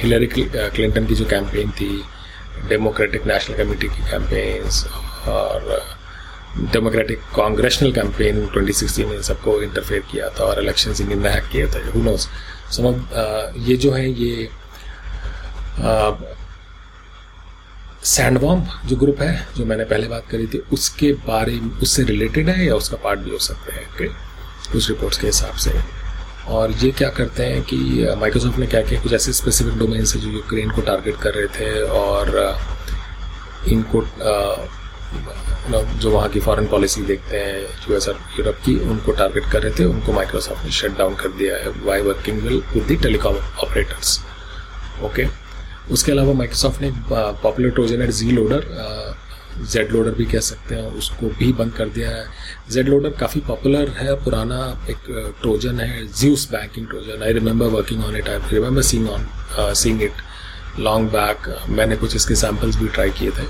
हिलरी 0.00 0.26
क्लिंटन 0.36 1.06
की 1.06 1.14
जो 1.14 1.24
कैंपेन 1.26 1.70
थी 1.80 1.90
डेमोक्रेटिक 2.68 3.26
नेशनल 3.26 3.56
कमेटी 3.56 3.88
की 3.88 4.10
कैंपेन्स 4.10 4.84
और 5.28 5.70
डेमोक्रेटिक 6.72 7.20
कांग्रेशनल 7.36 7.92
कैंपेन 7.92 8.46
2016 8.56 9.06
में 9.06 9.22
सबको 9.22 9.60
इंटरफेयर 9.62 10.02
किया 10.10 10.28
था 10.38 10.44
और 10.44 10.62
इलेक्शन 10.62 10.90
इंडियन 10.90 11.22
ने 11.22 11.28
हैक 11.28 11.48
किया 11.52 11.66
था 11.66 11.80
हु 11.94 12.02
नोस 12.02 12.28
सम 12.70 12.86
ये 13.66 13.76
जो 13.76 13.92
है 13.92 14.08
ये 14.10 14.48
सैंडवॉम 18.04 18.64
जो 18.86 18.96
ग्रुप 18.96 19.20
है, 19.22 19.46
जो 19.56 19.64
मैंने 19.64 19.84
पहले 19.84 20.08
बात 20.08 20.26
करी 20.30 20.46
थी, 20.46 20.58
उसके 20.72 21.12
बारे 21.26 21.52
में, 21.52 21.70
उससे 21.78 22.02
रिलेटेड 22.04 22.48
है 22.48 22.66
या 22.66 22.74
उसका 22.74 22.96
पार्ट 23.04 23.20
भी 23.20 23.30
हो 23.30 23.38
सकते 23.38 23.72
हैं? 23.72 23.88
Okay? 23.90 24.08
कुछ 24.72 24.88
रिपोर्ट्स 24.88 25.18
के 25.18 25.26
हिसाब 25.26 25.54
से। 25.54 25.72
और 26.48 26.72
ये 26.72 26.90
क्या 26.90 27.08
करते 27.10 27.42
हैं 27.42 27.62
कि 27.62 27.76
माइक्रोसॉफ्ट 28.20 28.58
ने 28.58 28.66
क्या 28.66 28.80
किया? 28.80 29.00
कुछ 29.02 29.12
ऐसे 29.12 29.32
स्पेसिफिक 29.32 29.78
डोमेन्स 29.78 30.14
है 30.14 30.20
जो 30.20 30.28
यूक्रेन 30.30 30.70
को 30.70 30.80
टारगेट 30.80 31.16
कर 31.22 31.34
रहे 31.34 31.46
थे 31.58 31.82
और 31.82 32.58
इनको 33.68 34.04
जो 35.98 36.10
वहाँ 36.10 36.28
की 36.28 36.40
फॉरेन 36.40 36.66
पॉलिसी 36.66 37.02
देखते 37.02 37.36
हैं 37.36 37.60
यूएस 37.90 38.08
और 38.08 38.18
यूरोप 38.38 38.56
की, 38.64 38.74
उनको 38.80 39.12
टारगेट 39.12 39.50
कर 39.52 39.62
रहे 39.62 39.72
थे, 39.78 39.84
उनको 39.84 40.12
माइक्रोसॉफ्ट 40.12 40.64
ने 40.64 40.70
शट 40.70 40.98
डाउन 40.98 41.14
कर 41.14 41.28
दिया 41.38 41.56
है 41.56 41.68
why 41.84 42.02
working 42.02 42.42
will 42.42 42.62
with 42.74 42.86
the 42.92 43.00
telecom 43.02 43.36
operators 43.36 44.20
okay 45.04 45.26
उसके 45.90 46.12
अलावा 46.12 46.32
माइक्रोसॉफ्ट 46.32 46.82
ने 46.82 46.90
पॉपुलर 47.10 47.70
ट्रोजन 47.70 48.02
है 48.02 48.10
जी 48.12 48.30
लोडर 48.30 48.66
जेड 49.62 49.90
लोडर 49.92 50.10
भी 50.10 50.24
कह 50.24 50.40
सकते 50.40 50.74
हैं, 50.74 50.86
उसको 50.92 51.26
भी 51.38 51.52
बंद 51.52 51.72
कर 51.72 51.88
दिया 51.88 52.10
है। 52.10 52.24
जेड 52.70 52.88
लोडर 52.88 53.10
काफ़ी 53.20 53.40
पॉपुलर 53.40 53.88
है, 53.98 54.14
पुराना 54.24 54.86
एक 54.90 55.34
ट्रोजन 55.42 55.80
है 55.80 56.06
Zeus 56.12 56.48
banking 56.52 56.86
Trojan. 56.88 57.22
I 57.22 57.32
remember 57.32 57.66
working 57.74 58.04
on 58.04 58.16
it 58.16 58.28
I 58.28 58.38
remember 58.52 58.82
seeing 58.82 59.08
on 59.10 59.26
seeing 59.74 60.02
it 60.02 60.22
long 60.78 61.10
back 61.10 61.48
मैंने 61.70 61.96
कुछ 61.96 62.16
इसके 62.16 62.34
सैम्पल्स 62.36 62.76
भी 62.76 62.88
ट्राई 62.88 63.10
किए 63.10 63.30
थे। 63.30 63.46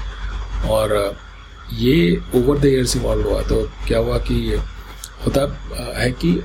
और 0.68 1.16
ये 1.72 2.20
ओवर 2.34 2.58
द 2.58 2.64
ईयर्स 2.66 2.96
इवॉल्व 2.96 3.28
हुआ। 3.28 3.42
तो 3.42 3.62
क्या 3.86 3.98
हुआ 3.98 4.18
कि 4.28 4.60
होता 5.26 5.40
है 5.96 6.10
कि 6.12 6.40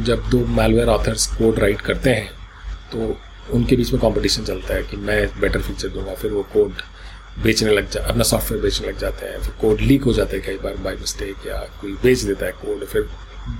जब 0.00 0.28
दो 0.30 0.38
मेलवेयर 0.46 0.88
ऑथर्स 0.88 1.26
कोड 1.36 1.58
राइट 1.58 1.80
करते 1.80 2.10
हैं 2.10 2.30
तो 2.92 3.16
उनके 3.54 3.76
बीच 3.76 3.92
में 3.92 4.00
कंपटीशन 4.02 4.44
चलता 4.44 4.74
है 4.74 4.82
कि 4.82 4.96
मैं 4.98 5.26
बेटर 5.40 5.60
फीचर 5.62 5.88
दूँगा, 5.88 6.14
फिर 6.14 6.32
वो 6.32 6.42
कोड 6.52 6.82
बेचने 7.42 7.72
लग 7.72 7.90
जा, 7.90 8.00
अपना 8.02 8.24
सॉफ्टवेयर 8.24 8.62
बेचने 8.62 8.88
लग 8.88 8.98
जाते 8.98 9.26
हैं, 9.26 9.40
फिर 9.40 9.54
कोड 9.60 9.80
लीक 9.80 10.04
हो 10.04 10.12
जाता 10.12 10.36
है 10.36 10.40
कई 10.42 10.56
बार 10.58 10.76
बाई 10.84 10.96
मिस्टेक 10.96 11.46
या 11.46 11.58
कोई 11.80 11.92
बेच 12.02 12.20
देता 12.20 12.46
है 12.46 12.52
कोड 12.54 12.84
फिर 12.86 13.08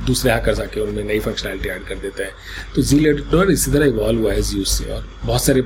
दूसरे 0.06 0.32
हैकर्स 0.32 0.60
आके 0.60 0.80
उनमें 0.80 1.02
नई 1.04 1.18
फंक्शनैलिटी 1.20 1.68
ऐड 1.68 1.84
कर 1.88 1.98
देते 1.98 2.22
हैं। 2.22 2.32
तो 2.74 2.82
जी 2.82 2.98
एडिटर 3.08 3.50
इसी 3.50 3.70
तरह 3.72 3.86
इवॉल्व 3.86 4.20
हुआ 4.20 4.32
है 4.32 4.42
जीयूज 4.42 4.66
से 4.68 4.90
और 4.92 5.06
बहुत 5.24 5.44
सारे 5.44 5.62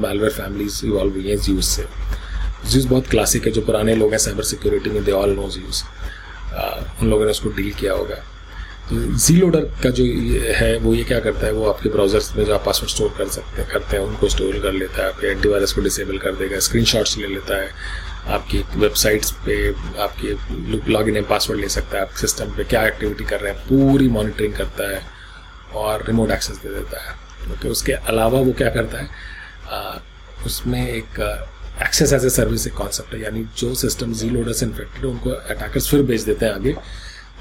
मेलवेयर 0.00 0.32
फैमिलीज़ 0.32 0.84
इवॉल्व 0.86 1.12
हुई 1.12 1.28
हैं 1.28 1.38
जीयूज 1.38 1.64
से। 1.64 1.84
जीयूज 2.66 2.86
बहुत 2.86 3.08
क्लासिक 3.08 3.46
है, 3.46 3.52
जो 3.52 3.62
पुराने 3.62 3.94
लोग 3.94 4.10
हैं 4.10 4.18
साइबर 4.18 4.42
सिक्योरिटी 4.44 4.90
में 4.90 5.04
दे 5.04 5.12
ऑल 5.12 5.34
नो 5.36 5.48
जीयूज 5.50 5.82
उन 7.02 7.10
लोगों 7.10 7.24
ने 7.24 7.30
उसको 7.30 7.48
डील 7.50 7.72
किया 7.72 7.92
होगा। 7.92 8.22
जी 8.92 9.36
लोडर 9.36 9.60
का 9.60 9.90
जो 9.90 10.04
है 10.54 10.78
वो 10.78 10.94
ये 10.94 11.04
क्या 11.04 11.20
करता 11.20 11.46
है? 11.46 11.52
वो 11.52 11.68
आपके 11.68 11.88
ब्राउजर्स 11.88 12.36
में 12.36 12.44
जो 12.44 12.54
आप 12.54 12.64
पासवर्ड 12.66 12.90
स्टोर 12.90 13.14
कर 13.18 13.28
सकते 13.28 13.62
हैं 13.62 13.70
करते 13.70 13.96
हैं 13.96 14.04
उनको 14.04 14.28
स्टोर 14.28 14.58
कर 14.58 14.72
लेता 14.72 15.02
है 15.02 15.08
आपके 15.08 15.26
एंटीवायरस 15.26 15.72
को 15.72 15.80
डिसेबल 15.80 16.18
कर 16.18 16.34
देगा 16.34 16.58
स्क्रीनशॉट्स 16.58 17.18
ले 17.18 17.26
लेता 17.26 17.62
है 17.62 17.70
आपकी 18.26 18.64
वेबसाइट्स 18.76 19.30
पे 19.30 19.70
आपके 19.98 20.92
लॉग 20.92 21.08
इन 21.08 21.22
पासवर्ड 21.22 21.60
ले 21.60 21.68
सकता 21.68 21.96
है 21.96 22.02
आप 22.02 22.10
सिस्टम 22.10 22.44
पे 22.44 22.64
क्या 22.64 22.86
एक्टिविटी 22.86 23.24
कर 23.24 23.40
रहे 23.40 23.52
हैं 23.52 23.62
पूरी 23.62 24.08
मॉनिटरिंग 24.08 24.54
करता 24.54 24.90
है 24.90 25.02
और 25.74 26.04
रिमोट 26.06 26.30
एक्सेस 26.30 26.56
दे 26.56 26.68
देता 26.68 27.10
है। 27.10 27.16
ओके 27.52 27.68
उसके 27.68 27.92
अलावा 27.92 28.40
वो 28.40 28.52
क्या 28.52 28.70
करता 28.70 28.98
है? 28.98 29.08
आ, 29.68 29.98
उसमें 30.46 30.92
एक 30.92 31.20
एक्सेस 31.82 32.12
एज 32.12 32.24
ए 32.24 32.30
सर्विस 32.30 32.66
एक 32.66 32.72
कॉन्सेप्ट 32.72 33.14
है 33.14 33.22
यानी 33.22 33.46
जो 33.58 33.74
सिस्टम 33.74 34.12
जी 34.12 34.30
लोडर 34.30 34.52
से 34.52 34.66
इन्फेक्टेड 34.66 35.04
है 35.04 35.10
उनको 35.10 35.30
अटैकर्स 35.30 35.88
फिर 35.88 36.02
भेज 36.02 36.22
देते 36.22 36.46
हैं 36.46 36.52
आगे 36.52 36.72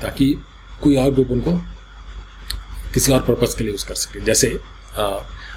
ताकि 0.01 0.38
कोई 0.84 0.96
और 0.98 1.12
ग्रुप 1.12 1.32
उनको 1.32 1.52
किसी 2.94 3.12
और 3.12 3.22
पर्पज़ 3.22 3.58
के 3.58 3.64
लिए 3.64 3.72
यूज़ 3.72 3.86
कर 3.88 3.96
सके। 3.96 4.20
जैसे 4.26 4.60
आ, 4.98 5.08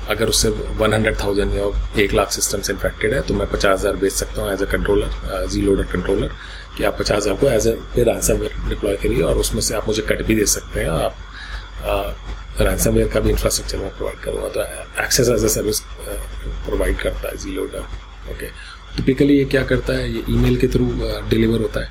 अगर 0.09 0.29
उससे 0.29 0.49
वन 0.79 0.93
हंड्रेड 0.95 1.19
थाउज़ेंड 1.21 1.55
या 1.55 1.65
एक 2.03 2.13
लाख 2.15 2.31
सिस्टम 2.33 2.61
से 2.61 2.73
इन्फेक्टेड 2.73 3.15
है 3.15 3.21
तो 3.23 3.35
मैं 3.35 3.47
पचास 3.51 3.79
हज़ार 3.79 3.97
बेच 3.97 4.13
सकता 4.13 4.43
हूँ 4.43 4.53
as 4.53 4.63
a 4.63 4.67
controller 4.73 5.47
Z 5.51 5.61
loader 5.63 5.85
controller 5.93 6.31
कि 6.77 6.85
आप 6.85 6.99
पचास 6.99 7.17
हज़ार 7.17 7.37
को 7.37 7.49
एज 7.49 7.67
ए 7.67 7.73
पे 7.95 8.03
रैंसमवेयर 8.05 8.69
डिप्लॉय 8.69 8.97
करिए 9.03 9.23
और 9.23 9.39
उसमें 9.39 9.61
से 9.63 9.75
आप 9.75 9.89
मुझे 9.89 10.03
कट 10.09 10.23
भी 10.27 10.35
दे 10.35 10.47
सकते 10.47 10.81
हैं। 10.81 10.89
आप 10.89 11.15
रैंसमवेयर 12.61 13.09
का 13.09 13.21
भी 13.21 13.31
इंफ्रास्ट्रक्चर 13.31 13.79
मैं 13.79 13.91
प्रोवाइड 13.97 14.21
करूँगा 14.23 14.49
तो 14.49 14.61
access 15.05 15.29
as 15.29 15.45
a 15.45 15.49
service 15.49 15.81
provide 16.67 16.99
करता 16.99 17.29
है 17.29 17.37
जी 17.37 17.55
लोडर 17.55 17.81
ओके 18.33 18.47
टिपिकली 18.97 19.39
ये 19.39 19.45
क्या 19.47 19.63
करता 19.65 19.93
है? 19.93 20.13
ये 20.13 20.25
ईमेल 20.31 20.57
के 20.61 20.69
थ्रू 20.69 20.87
डिलीवर 21.31 21.61
होता 21.61 21.81
है। 21.81 21.89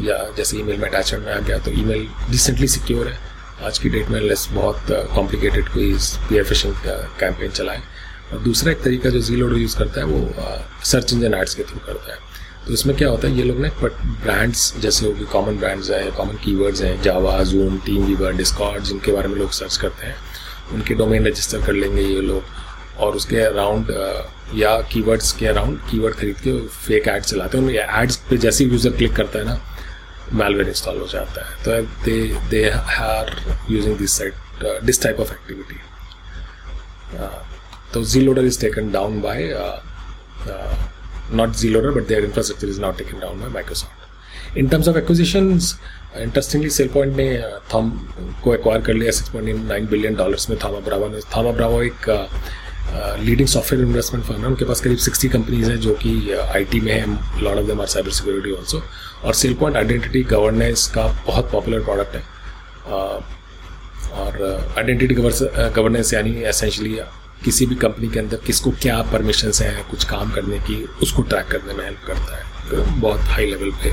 या 0.00 0.16
जैसे 0.36 0.58
ईमेल 0.58 0.78
में 0.78 0.88
अटैचमेंट 0.88 1.24
में 1.24 1.32
आ 1.32 1.38
गया 1.38 1.58
तो 1.58 1.70
ईमेल 1.72 2.06
रिसेंटली 2.30 2.68
सिक्योर 2.68 3.08
है। 3.08 3.18
आज 3.66 3.78
की 3.78 3.88
डेट 3.88 4.08
में 4.08 4.20
लेस 4.20 4.48
बहुत 4.52 4.86
कॉम्प्लिकेटेड 5.14 5.68
कोई 5.68 5.92
पी 6.28 6.36
एफ़ 6.38 6.46
फिशिंग 6.48 6.74
कैंपेन 7.20 7.50
चलाए। 7.50 7.82
और 8.32 8.38
दूसरा 8.38 8.72
एक 8.72 8.82
तरीका 8.82 9.10
जो 9.10 9.20
जी 9.20 9.36
लोडो 9.36 9.56
यूज़ 9.56 9.76
करता 9.78 10.00
है, 10.00 10.06
वो 10.06 10.84
सर्च 10.84 11.12
इंजन 11.12 11.34
एड्स 11.34 11.54
के 11.54 11.62
थ्रू 11.62 11.80
करता 11.86 12.12
है। 12.12 12.18
तो 12.66 12.72
इसमें 12.72 12.96
क्या 12.96 13.08
होता 13.08 13.28
है, 13.28 13.36
ये 13.36 13.42
लोग 13.42 13.60
ना 13.60 13.68
बट 13.82 14.02
ब्रांड्स 14.22 14.72
जैसे 14.80 15.06
होगी 15.06 15.24
कॉमन 15.32 15.58
ब्रांड्स 15.58 15.90
हैं 15.90 16.12
कॉमन 16.12 16.36
कीवर्ड्स 16.44 16.82
हैं 16.82 17.00
Java 17.02 17.42
Zoom 17.44 17.78
team 17.86 18.04
Weaver 18.04 18.32
Discord 18.36 18.84
जिनके 18.84 19.12
बारे 19.12 19.28
में 19.28 19.36
लोग 19.36 19.50
सर्च 19.52 19.76
करते 19.76 20.06
हैं। 20.06 20.16
उनके 20.74 20.94
डोमेन 20.94 21.26
रजिस्टर 21.26 21.62
कर 21.66 21.72
लेंगे 21.72 22.02
ये 22.02 22.20
लोग। 22.22 22.42
और 22.98 23.16
उसके 23.16 23.36
अराउंड 23.36 23.90
या 24.54 24.76
कीवर्ड्स 24.92 25.32
के 25.32 25.46
अराउंड 25.46 25.78
कीवर्ड 25.90 26.14
खरीद 26.14 26.36
के 26.40 26.58
फेक 26.66 27.08
एड 27.08 27.22
चलाते 27.22 27.58
हैं। 27.58 27.64
उनमें 27.64 28.02
एड्स 28.02 28.16
पे 28.30 28.36
जैसे 28.36 28.64
यूज़र 28.64 28.90
क्लिक 28.90 29.14
करता 29.16 29.38
है 29.38 29.44
ना 29.44 29.58
malware 30.34 30.68
इंस्टॉल 30.68 30.98
हो 31.00 31.06
जाता 31.08 31.46
है। 31.46 31.64
तो 31.64 31.80
they 32.04 32.18
they 32.50 32.68
are 32.70 33.34
using 33.70 33.96
this 33.98 34.12
site 34.18 34.84
this 34.84 35.02
type 35.02 35.20
of 35.20 35.32
activity 35.32 35.80
तो 37.94 38.04
Z 38.04 38.20
loader 38.20 38.44
is 38.44 38.60
taken 38.60 38.90
down 38.92 39.20
by 39.22 39.52
not 41.32 41.56
Zloader, 41.60 41.92
but 41.92 42.04
their 42.08 42.24
infrastructure 42.24 42.68
is 42.72 42.76
now 42.78 42.90
taken 42.92 43.18
down 43.18 43.40
by 43.40 43.46
Microsoft. 43.54 44.02
In 44.56 44.68
terms 44.72 44.88
of 44.90 44.98
acquisitions, 44.98 45.72
interestingly 46.16 46.70
SailPoint 46.88 47.16
ने 47.16 47.26
Thoma 47.72 47.90
को 48.44 48.54
acquire 48.54 48.80
कर 48.82 48.94
लिया 48.94 49.12
six 49.12 49.30
point 49.30 49.64
nine 49.68 49.86
billion 49.86 50.14
dollars 50.16 50.48
में 50.50 50.58
Thoma 50.64 50.78
Bravo 50.86 51.08
ने। 51.08 51.20
Thoma 51.36 51.50
Bravo 51.52 51.82
एक 51.84 52.06
leading 53.18 53.48
software 53.48 53.84
investment 53.84 54.24
firm 54.26 54.40
है। 54.40 54.46
उनके 54.46 54.64
पास 54.64 54.80
करीब 54.80 54.98
सिक्सटी 54.98 55.28
कंपनीज़ 55.28 55.70
हैं 55.70 55.78
जो 55.80 55.94
कि 55.94 56.32
आईटी 56.32 56.80
में 56.80 56.92
है। 56.92 57.42
Lot 57.42 57.58
of 57.58 57.66
them 57.66 57.80
are 57.80 57.86
cyber 57.86 58.10
security 58.10 58.52
also 58.52 58.82
और 59.24 59.34
सेल 59.34 59.54
पॉइंट 59.54 59.76
आइडेंटिटी 59.76 60.22
गवर्नेंस 60.22 60.86
का 60.86 61.06
बहुत 61.26 61.50
पॉपुलर 61.52 61.80
प्रोडक्ट 61.80 62.14
है। 62.14 62.22
और 64.16 64.74
आइडेंटिटी 64.78 65.14
गवर्नेंस 65.14 66.14
यानी 66.14 66.34
एसेंशली 66.44 66.98
किसी 67.44 67.66
भी 67.66 67.74
कंपनी 67.74 68.08
के 68.08 68.18
अंदर 68.18 68.36
किसको 68.36 68.70
क्या 68.70 69.00
परमिशन 69.02 69.50
हैं, 69.62 69.88
कुछ 69.88 70.04
काम 70.04 70.30
करने 70.30 70.58
की, 70.58 70.82
उसको 71.02 71.22
ट्रैक 71.22 71.46
करने 71.46 71.74
में 71.74 71.84
हेल्प 71.84 72.06
करता 72.06 72.36
है। 72.36 73.00
बहुत 73.00 73.20
हाई 73.20 73.46
लेवल 73.46 73.70
पे। 73.82 73.92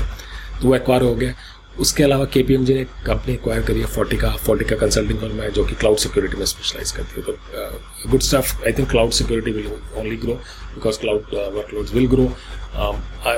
तो 0.60 0.68
वो 0.68 0.74
एक्वायर 0.76 1.02
हो 1.02 1.14
गया। 1.14 1.34
उसके 1.80 2.02
अलावा 2.04 2.24
के 2.24 2.42
पी 2.42 2.54
एम 2.54 2.64
जी 2.64 2.74
ने 2.74 2.84
कंपनी 3.06 3.32
एक्वायर 3.34 3.62
करी 3.66 3.80
है 3.80 3.86
फोर्टी 3.86 4.16
का 4.16 4.76
कंसल्टिंग 4.76 5.18
फर्म 5.20 5.40
है 5.42 5.50
जो 5.50 5.64
कि 5.64 5.74
क्लाउड 5.74 5.96
सिक्योरिटी 5.98 6.36
में 6.36 6.44
स्पेशलाइज 6.46 6.90
करती 6.92 7.20
है। 7.20 7.26
तो 7.26 8.10
good 8.10 8.20
stuff 8.22 8.64
I 8.64 8.72
think 8.72 8.88
cloud 8.90 9.10
security 9.12 9.50
will 9.50 9.66
only 9.98 10.16
grow 10.16 10.34
because 10.74 10.98
cloud 11.00 11.34
workloads 11.56 11.94
will 11.94 12.06
grow 12.08 12.26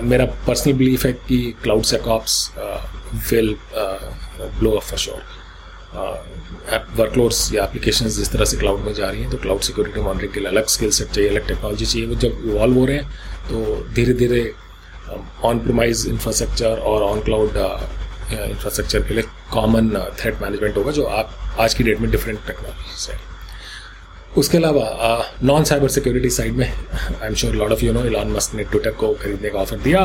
मेरा 0.02 0.24
पर्सनल 0.46 0.72
बिलीफ 0.74 1.04
है 1.06 1.12
कि 1.28 1.38
cloud 1.62 1.82
SecOps 1.84 2.50
will 3.32 3.56
blow 3.74 4.76
off 4.76 4.90
for 4.90 4.98
sure 4.98 5.22
workloads 6.96 7.52
या 7.54 7.64
एप्लीकेशन 7.64 8.08
जिस 8.10 8.30
तरह 8.32 8.44
से 8.44 8.56
क्लाउड 8.56 8.80
में 8.80 8.92
जा 8.94 9.08
रही 9.10 9.20
हैं 9.20 9.30
तो 9.30 9.36
क्लाउड 9.38 9.60
सिक्योरिटी 9.60 10.00
मॉनिटरिंग 10.00 10.32
के 10.32 10.40
लिए 10.40 10.48
अलग 10.48 10.66
स्किल 10.68 10.90
सेट 10.90 11.08
चाहिए, 11.08 11.28
अलग 11.30 11.46
टेक्नोलॉजी 11.48 11.86
चाहिए। 11.86 12.06
वो 12.08 12.14
जब 12.14 12.42
इवॉल्व 12.46 12.78
हो 12.78 12.84
रहे 12.86 12.96
हैं 12.96 13.06
तो 13.48 13.86
धीरे 13.94 14.12
धीरे 14.14 14.52
ऑन 15.44 15.58
प्रोमाइज 15.58 16.06
इंफ्रास्ट्रक्चर 16.08 16.78
और 16.78 17.02
ऑन 17.02 17.20
क्लाउड 17.22 17.56
इंफ्रास्ट्रक्चर 18.32 19.02
के 19.08 19.14
लिए 19.14 19.24
कॉमन 19.52 19.88
थ्रेट 20.20 20.42
मैनेजमेंट 20.42 20.76
होगा 20.76 20.92
जो 20.92 21.04
आप 21.20 21.56
आज 21.60 21.74
की 21.74 21.84
डेट 21.84 22.00
में 22.00 22.10
डिफरेंट 22.10 22.46
टेक्नोलॉजीज़ 22.46 23.10
है। 23.10 23.18
उसके 24.36 24.58
अलावा 24.58 25.24
नॉन 25.42 25.64
साइबर 25.64 25.88
सिक्योरिटी 25.88 26.30
साइड 26.30 26.56
में 26.56 26.66
I 26.66 27.26
am 27.26 27.34
sure 27.34 27.54
lot 27.54 27.72
of 27.72 27.84
you 27.84 27.92
know 27.92 28.04
Elon 28.04 28.32
Musk 28.32 28.54
ने 28.54 28.64
ट्विटर 28.64 28.90
को 28.92 29.12
खरीदने 29.22 29.50
का 29.50 29.58
ऑफ़र 29.58 29.78
दिया। 29.78 30.04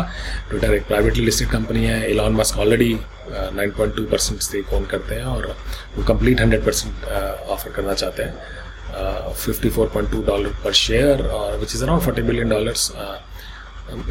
ट्विटर 0.50 0.74
एक 0.74 0.86
प्राइवेटली 0.88 1.26
लिस्टेड 1.26 1.50
कंपनी 1.50 1.86
है। 1.86 2.10
Elon 2.12 2.34
Musk 2.36 2.58
already 2.60 2.94
nine 3.32 3.72
point 3.78 3.96
two 3.96 4.04
percent 4.12 4.42
stake 4.42 4.74
own 4.74 4.86
करते 4.92 5.16
हैं 5.16 5.24
और 5.26 5.56
वो 5.98 6.04
कंप्लीट 6.06 6.42
हंड्रेड 6.42 6.66
परसेंट 6.66 7.06
ऑफ़र 7.06 7.72
करना 7.72 7.94
चाहते 7.94 8.24
हैं। 8.24 9.34
Fifty 9.36 9.70
four 9.70 9.88
point 9.94 10.12
two 10.12 10.22
dollar 10.24 10.56
पर 10.64 10.74
शेयर 10.78 11.26
और 11.28 11.58
which 11.58 11.76
is 11.76 11.84
around 11.84 12.04
forty 12.04 12.22
billion 12.22 12.50
dollars 12.50 12.92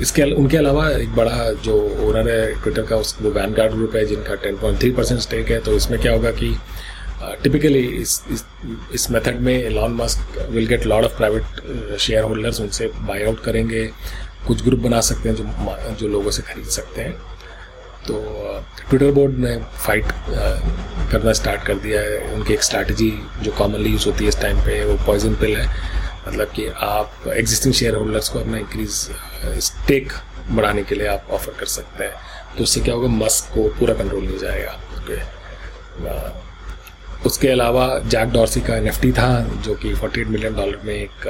इसके 0.01 0.23
उनके 0.33 0.57
अलावा 0.57 0.89
एक 0.91 1.15
बड़ा 1.17 1.51
जो 1.65 1.75
ओनर 2.09 2.29
है 2.31 2.63
ट्विटर 2.63 2.83
का, 2.83 2.97
उस 2.97 3.17
वो 3.23 3.31
वैन 3.31 3.53
गार्ड 3.53 3.73
ग्रुप 3.73 3.97
है, 3.97 4.05
जिनका 4.07 4.35
ten 4.43 4.57
point 4.57 4.79
three 4.81 4.91
percent 4.91 5.21
stake 5.21 5.51
है। 5.51 5.61
तो 5.61 5.73
इसमें 5.73 6.01
क्या 6.01 6.13
होगा 6.13 6.31
कि 6.41 6.57
टिपिकली 7.43 7.79
इस 7.79 8.23
इस 8.95 9.11
मेथड 9.11 9.41
में 9.41 9.53
Elon 9.55 9.93
Musk 9.95 10.39
will 10.51 10.67
get 10.67 10.87
lot 10.87 11.05
of 11.05 11.17
private 11.17 11.97
share 11.99 12.23
holders 12.25 12.61
उनसे 12.61 12.87
बाई 12.99 13.23
आउट 13.23 13.43
करेंगे। 13.45 13.85
कुछ 14.47 14.63
ग्रुप 14.65 14.81
बना 14.81 15.01
सकते 15.01 15.29
हैं 15.29 15.37
जो 15.37 15.97
जो 16.01 16.09
लोगों 16.09 16.31
से 16.31 16.43
खरीद 16.43 16.67
सकते 16.69 17.03
हैं। 17.03 17.13
तो 18.07 18.15
ट्विटर 18.89 19.11
बोर्ड 19.13 19.39
ने 19.39 19.57
फाइट 19.79 20.13
करना 21.13 21.33
स्टार्ट 21.33 21.67
कर 21.67 21.75
दिया 21.79 22.01
है। 22.01 22.35
उनकी 22.35 22.55
एक 22.55 22.63
स्ट्रैटेजी 22.63 23.13
जो 23.43 23.53
कॉमनली 23.53 23.91
यूज़ 23.91 24.07
होती 24.07 24.25
है 24.25 24.29
इस 24.29 24.41
टाइम 24.41 24.61
पे, 24.61 24.85
वो 24.85 24.95
पॉइजन 25.07 25.35
पिल 25.35 25.57
है। 25.57 25.69
मतलब 26.29 26.53
कि 26.57 26.67
आप 26.67 27.29
एग्जिस्टिंग 27.29 27.75
शेयर 27.75 27.95
होल्डर्स 27.95 28.29
को 28.29 28.39
अपना 28.39 28.59
इंक्रीज 28.59 29.09
स्टेक 29.61 30.13
बढ़ाने 30.51 30.83
के 30.83 30.95
लिए 30.95 31.07
आप 31.09 31.27
ऑफ़र 31.33 31.53
कर 31.61 31.67
सकते 31.69 32.05
हैं। 32.05 32.13
तो 32.57 32.63
उससे 32.63 32.81
क्या 32.81 32.95
होगा? 32.95 33.09
मस्क 33.09 33.55
को 33.55 33.69
पूरा 33.79 33.95
कंट्रोल 33.95 34.25
नहीं 34.25 34.39
जाएगा 34.39 34.73
ओके 34.99 35.19
उसके 37.27 37.49
अलावा 37.49 37.87
जैक 38.01 38.29
डॉर्सी 38.33 38.61
का 38.61 38.77
एनएफटी 38.77 39.13
था, 39.13 39.41
जो 39.57 39.75
कि 39.75 39.95
48 39.95 40.29
मिलियन 40.29 40.55
डॉलर 40.55 40.79
में 40.85 40.95
एक 40.95 41.27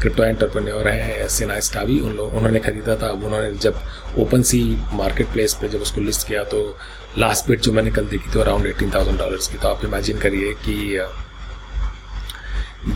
क्रिप्टो 0.00 0.24
एंटरप्रेन्योर 0.24 0.88
है 0.88 1.28
सेना 1.28 1.58
स्टावी 1.60 1.98
उन 2.00 2.12
लोग, 2.16 2.34
उन्होंने 2.34 2.60
खरीदा 2.60 2.94
था। 2.96 3.08
अब 3.08 3.24
उन्होंने 3.24 3.50
जब 3.54 3.80
ओपन 4.18 4.42
सी 4.42 4.60
मार्केट 4.92 5.26
प्लेस 5.32 5.54
पर 5.54 5.68
जब 5.68 5.82
उसको 5.82 6.00
लिस्ट 6.00 6.26
किया 6.28 6.44
तो 6.44 6.78
लास्ट 7.18 7.48
बिट 7.48 7.60
जो 7.60 7.72
मैंने 7.72 7.90
कल 7.90 8.06
देखी 8.06 8.34
थी 8.34 8.40
अराउंड 8.40 8.66
एटीन 8.66 8.90
थाउज़ेंड 8.94 9.18
डॉलर्स 9.18 9.48
की। 9.48 9.58
तो 9.58 9.68
आप 9.68 9.84
इमेजिन 9.84 10.18
करिए 10.18 10.52
कि 10.66 10.74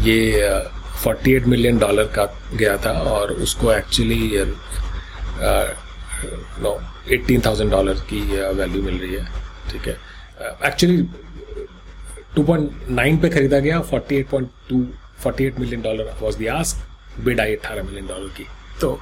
ये 0.09 0.19
फोर्टी 1.05 1.33
एट 1.35 1.47
मिलियन 1.47 1.79
डॉलर 1.79 2.07
का 2.17 2.25
गया 2.55 2.77
था 2.85 2.93
और 3.11 3.33
उसको 3.47 3.73
actually 3.73 4.21
no 6.63 6.79
eighteen 7.13 7.41
thousand 7.47 7.71
dollar 7.71 7.95
की 8.11 8.21
वैल्यू 8.59 8.83
मिल 8.83 8.99
रही 8.99 9.15
है, 9.15 9.25
ठीक 9.71 9.87
है। 9.89 9.97
एक्चुअली 10.69 11.03
पॉइंट 12.39 12.89
नाइन 12.91 13.19
पे 13.19 13.29
खरीदा 13.31 13.59
गया 13.59 13.81
forty 13.91 14.17
eight 14.17 14.29
point 14.29 14.49
two 14.69 14.87
forty 15.23 15.45
eight 15.45 15.59
million 15.61 15.83
dollar 15.83 16.15
was 16.21 16.39
the 16.39 16.47
ask 16.55 17.23
bid 17.25 17.41
I 17.41 17.55
अट्ठारह 17.57 17.83
मिलियन 17.83 18.07
डॉलर 18.07 18.29
की। 18.37 18.47
तो 18.81 18.99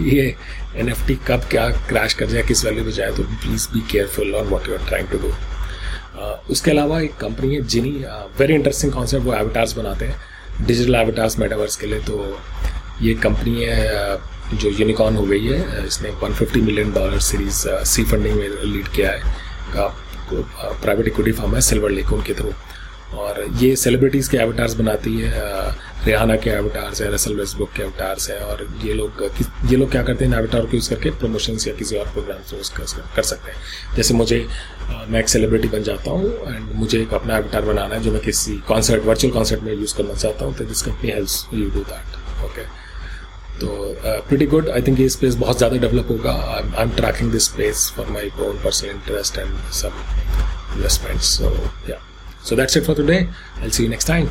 ये 0.00 0.34
एन 0.76 0.88
एफ़ 0.88 1.06
टी 1.06 1.14
कब 1.28 1.48
क्या 1.50 1.68
क्रैश 1.88 2.14
कर 2.14 2.26
जाए, 2.26 2.42
किस 2.42 2.64
वैल्यू 2.64 2.84
पे 2.84 2.92
जाए 2.92 3.12
तो 3.12 3.22
please 3.22 3.68
be 3.72 3.80
careful 3.90 4.34
on 4.34 4.46
what 4.48 4.68
you 4.68 4.74
are 4.74 4.86
trying 4.88 5.08
to 5.08 5.18
do 5.18 5.32
उसके 6.50 6.70
अलावा 6.70 7.00
एक 7.00 7.16
कंपनी 7.16 7.54
है 7.54 7.60
जिनी 7.64 7.90
वेरी 8.38 8.54
इंटरेस्टिंग 8.54 8.92
कॉन्सेप्ट 8.92 9.26
वो 9.26 9.34
एविटार्स 9.34 9.76
बनाते 9.76 10.04
हैं। 10.04 10.16
डिजिटल 10.66 10.94
एविटार्स 10.94 11.38
मेटावर्स 11.38 11.76
के 11.76 11.86
लिए 11.86 12.00
तो 12.00 12.38
ये 13.02 13.14
कंपनी 13.14 13.64
है, 13.64 14.18
जो 14.54 14.68
यूनिकॉर्न 14.70 15.16
हो 15.16 15.22
गई 15.26 15.46
है, 15.46 15.86
इसने 15.86 16.10
150 16.12 16.62
million 16.62 16.92
dollar 16.92 17.18
series 17.20 17.66
C 17.86 18.04
funding 18.04 18.36
में 18.36 18.48
लीड 18.48 18.88
किया 18.96 19.10
है। 19.10 19.20
प्राइवेट 20.32 21.06
इक्विटी 21.08 21.32
फर्म 21.32 21.54
है 21.54 21.60
सिल्वर 21.60 21.90
लेक 21.90 22.12
उनके 22.12 22.34
थ्रू 22.34 22.52
और 23.18 23.44
ये 23.56 23.74
सेलिब्रिटीज़ 23.76 24.30
के 24.30 24.36
एवटार्स 24.36 24.74
बनाती 24.74 25.16
है 25.18 25.30
रिहाना 26.06 26.36
के 26.42 26.50
एविटार्स 26.50 27.00
है 27.02 27.10
रसल 27.12 27.34
वेस्टबुक 27.34 27.70
के 27.76 27.82
एविटार्स 27.82 28.28
है, 28.30 28.38
और 28.40 28.66
ये 28.84 28.92
लोग 28.94 29.22
ये 29.70 29.76
लोग 29.76 29.90
क्या 29.90 30.02
करते 30.02 30.24
हैं 30.24 30.38
एविटार 30.38 30.66
को 30.66 30.76
यूज़ 30.76 30.88
करके 30.90 31.10
प्रमोशंस 31.20 31.66
या 31.68 31.74
किसी 31.74 31.96
और 31.96 32.06
प्रोग्राम 32.12 32.42
से 32.50 32.56
यूज़ 32.56 32.72
कर 32.74 33.22
सकते 33.22 33.50
हैं। 33.50 33.96
जैसे 33.96 34.14
मुझे 34.14 34.38
मैं 35.08 35.20
एक 35.20 35.28
सेलिब्रिटी 35.28 35.68
बन 35.68 35.82
जाता 35.82 36.10
हूँ 36.10 36.32
एंड 36.46 36.72
मुझे 36.74 37.00
एक 37.00 37.14
अपना 37.14 37.36
एविटार 37.38 37.64
बनाना 37.64 37.94
है 37.94 38.02
जो 38.02 38.12
मैं 38.12 38.22
किसी 38.22 38.56
कॉन्सर्ट 38.68 39.04
वर्चुअल 39.04 39.32
कॉन्सर्ट 39.34 39.62
में 39.62 39.72
यूज़ 39.72 39.96
करना 39.96 40.14
चाहता 40.14 40.44
हूँ 40.44 40.54
तो 40.58 40.64
this 40.64 40.82
company 40.82 41.10
help 41.10 41.54
you 41.54 41.70
do 41.70 41.84
that 41.92 42.44
okay 42.44 42.64
तो 43.60 43.94
प्रिटी 44.28 44.46
गुड 44.46 44.68
आई 44.70 44.82
थिंक 44.82 45.00
ये 45.00 45.08
स्पेस 45.08 45.34
बहुत 45.36 45.58
ज़्यादा 45.58 45.76
डेवलप 45.86 46.10
होगा। 46.10 46.32
I 46.32 46.82
am 46.82 46.90
tracking 46.96 47.32
this 47.32 47.44
space 47.44 47.92
for 47.96 48.10
my 48.16 48.30
own 48.48 48.60
personal 48.64 48.90
interest 48.90 49.38
and 49.38 49.56
सब 49.82 50.04
इन्वेस्टमेंट्स 50.76 51.38
सो 51.38 51.56
या 51.90 52.00
So 52.44 52.56
that's 52.58 52.76
it 52.76 52.84
for 52.86 52.94
today. 52.94 53.28
I'll 53.60 53.70
see 53.70 53.84
you 53.84 53.90
next 53.90 54.04
time. 54.04 54.28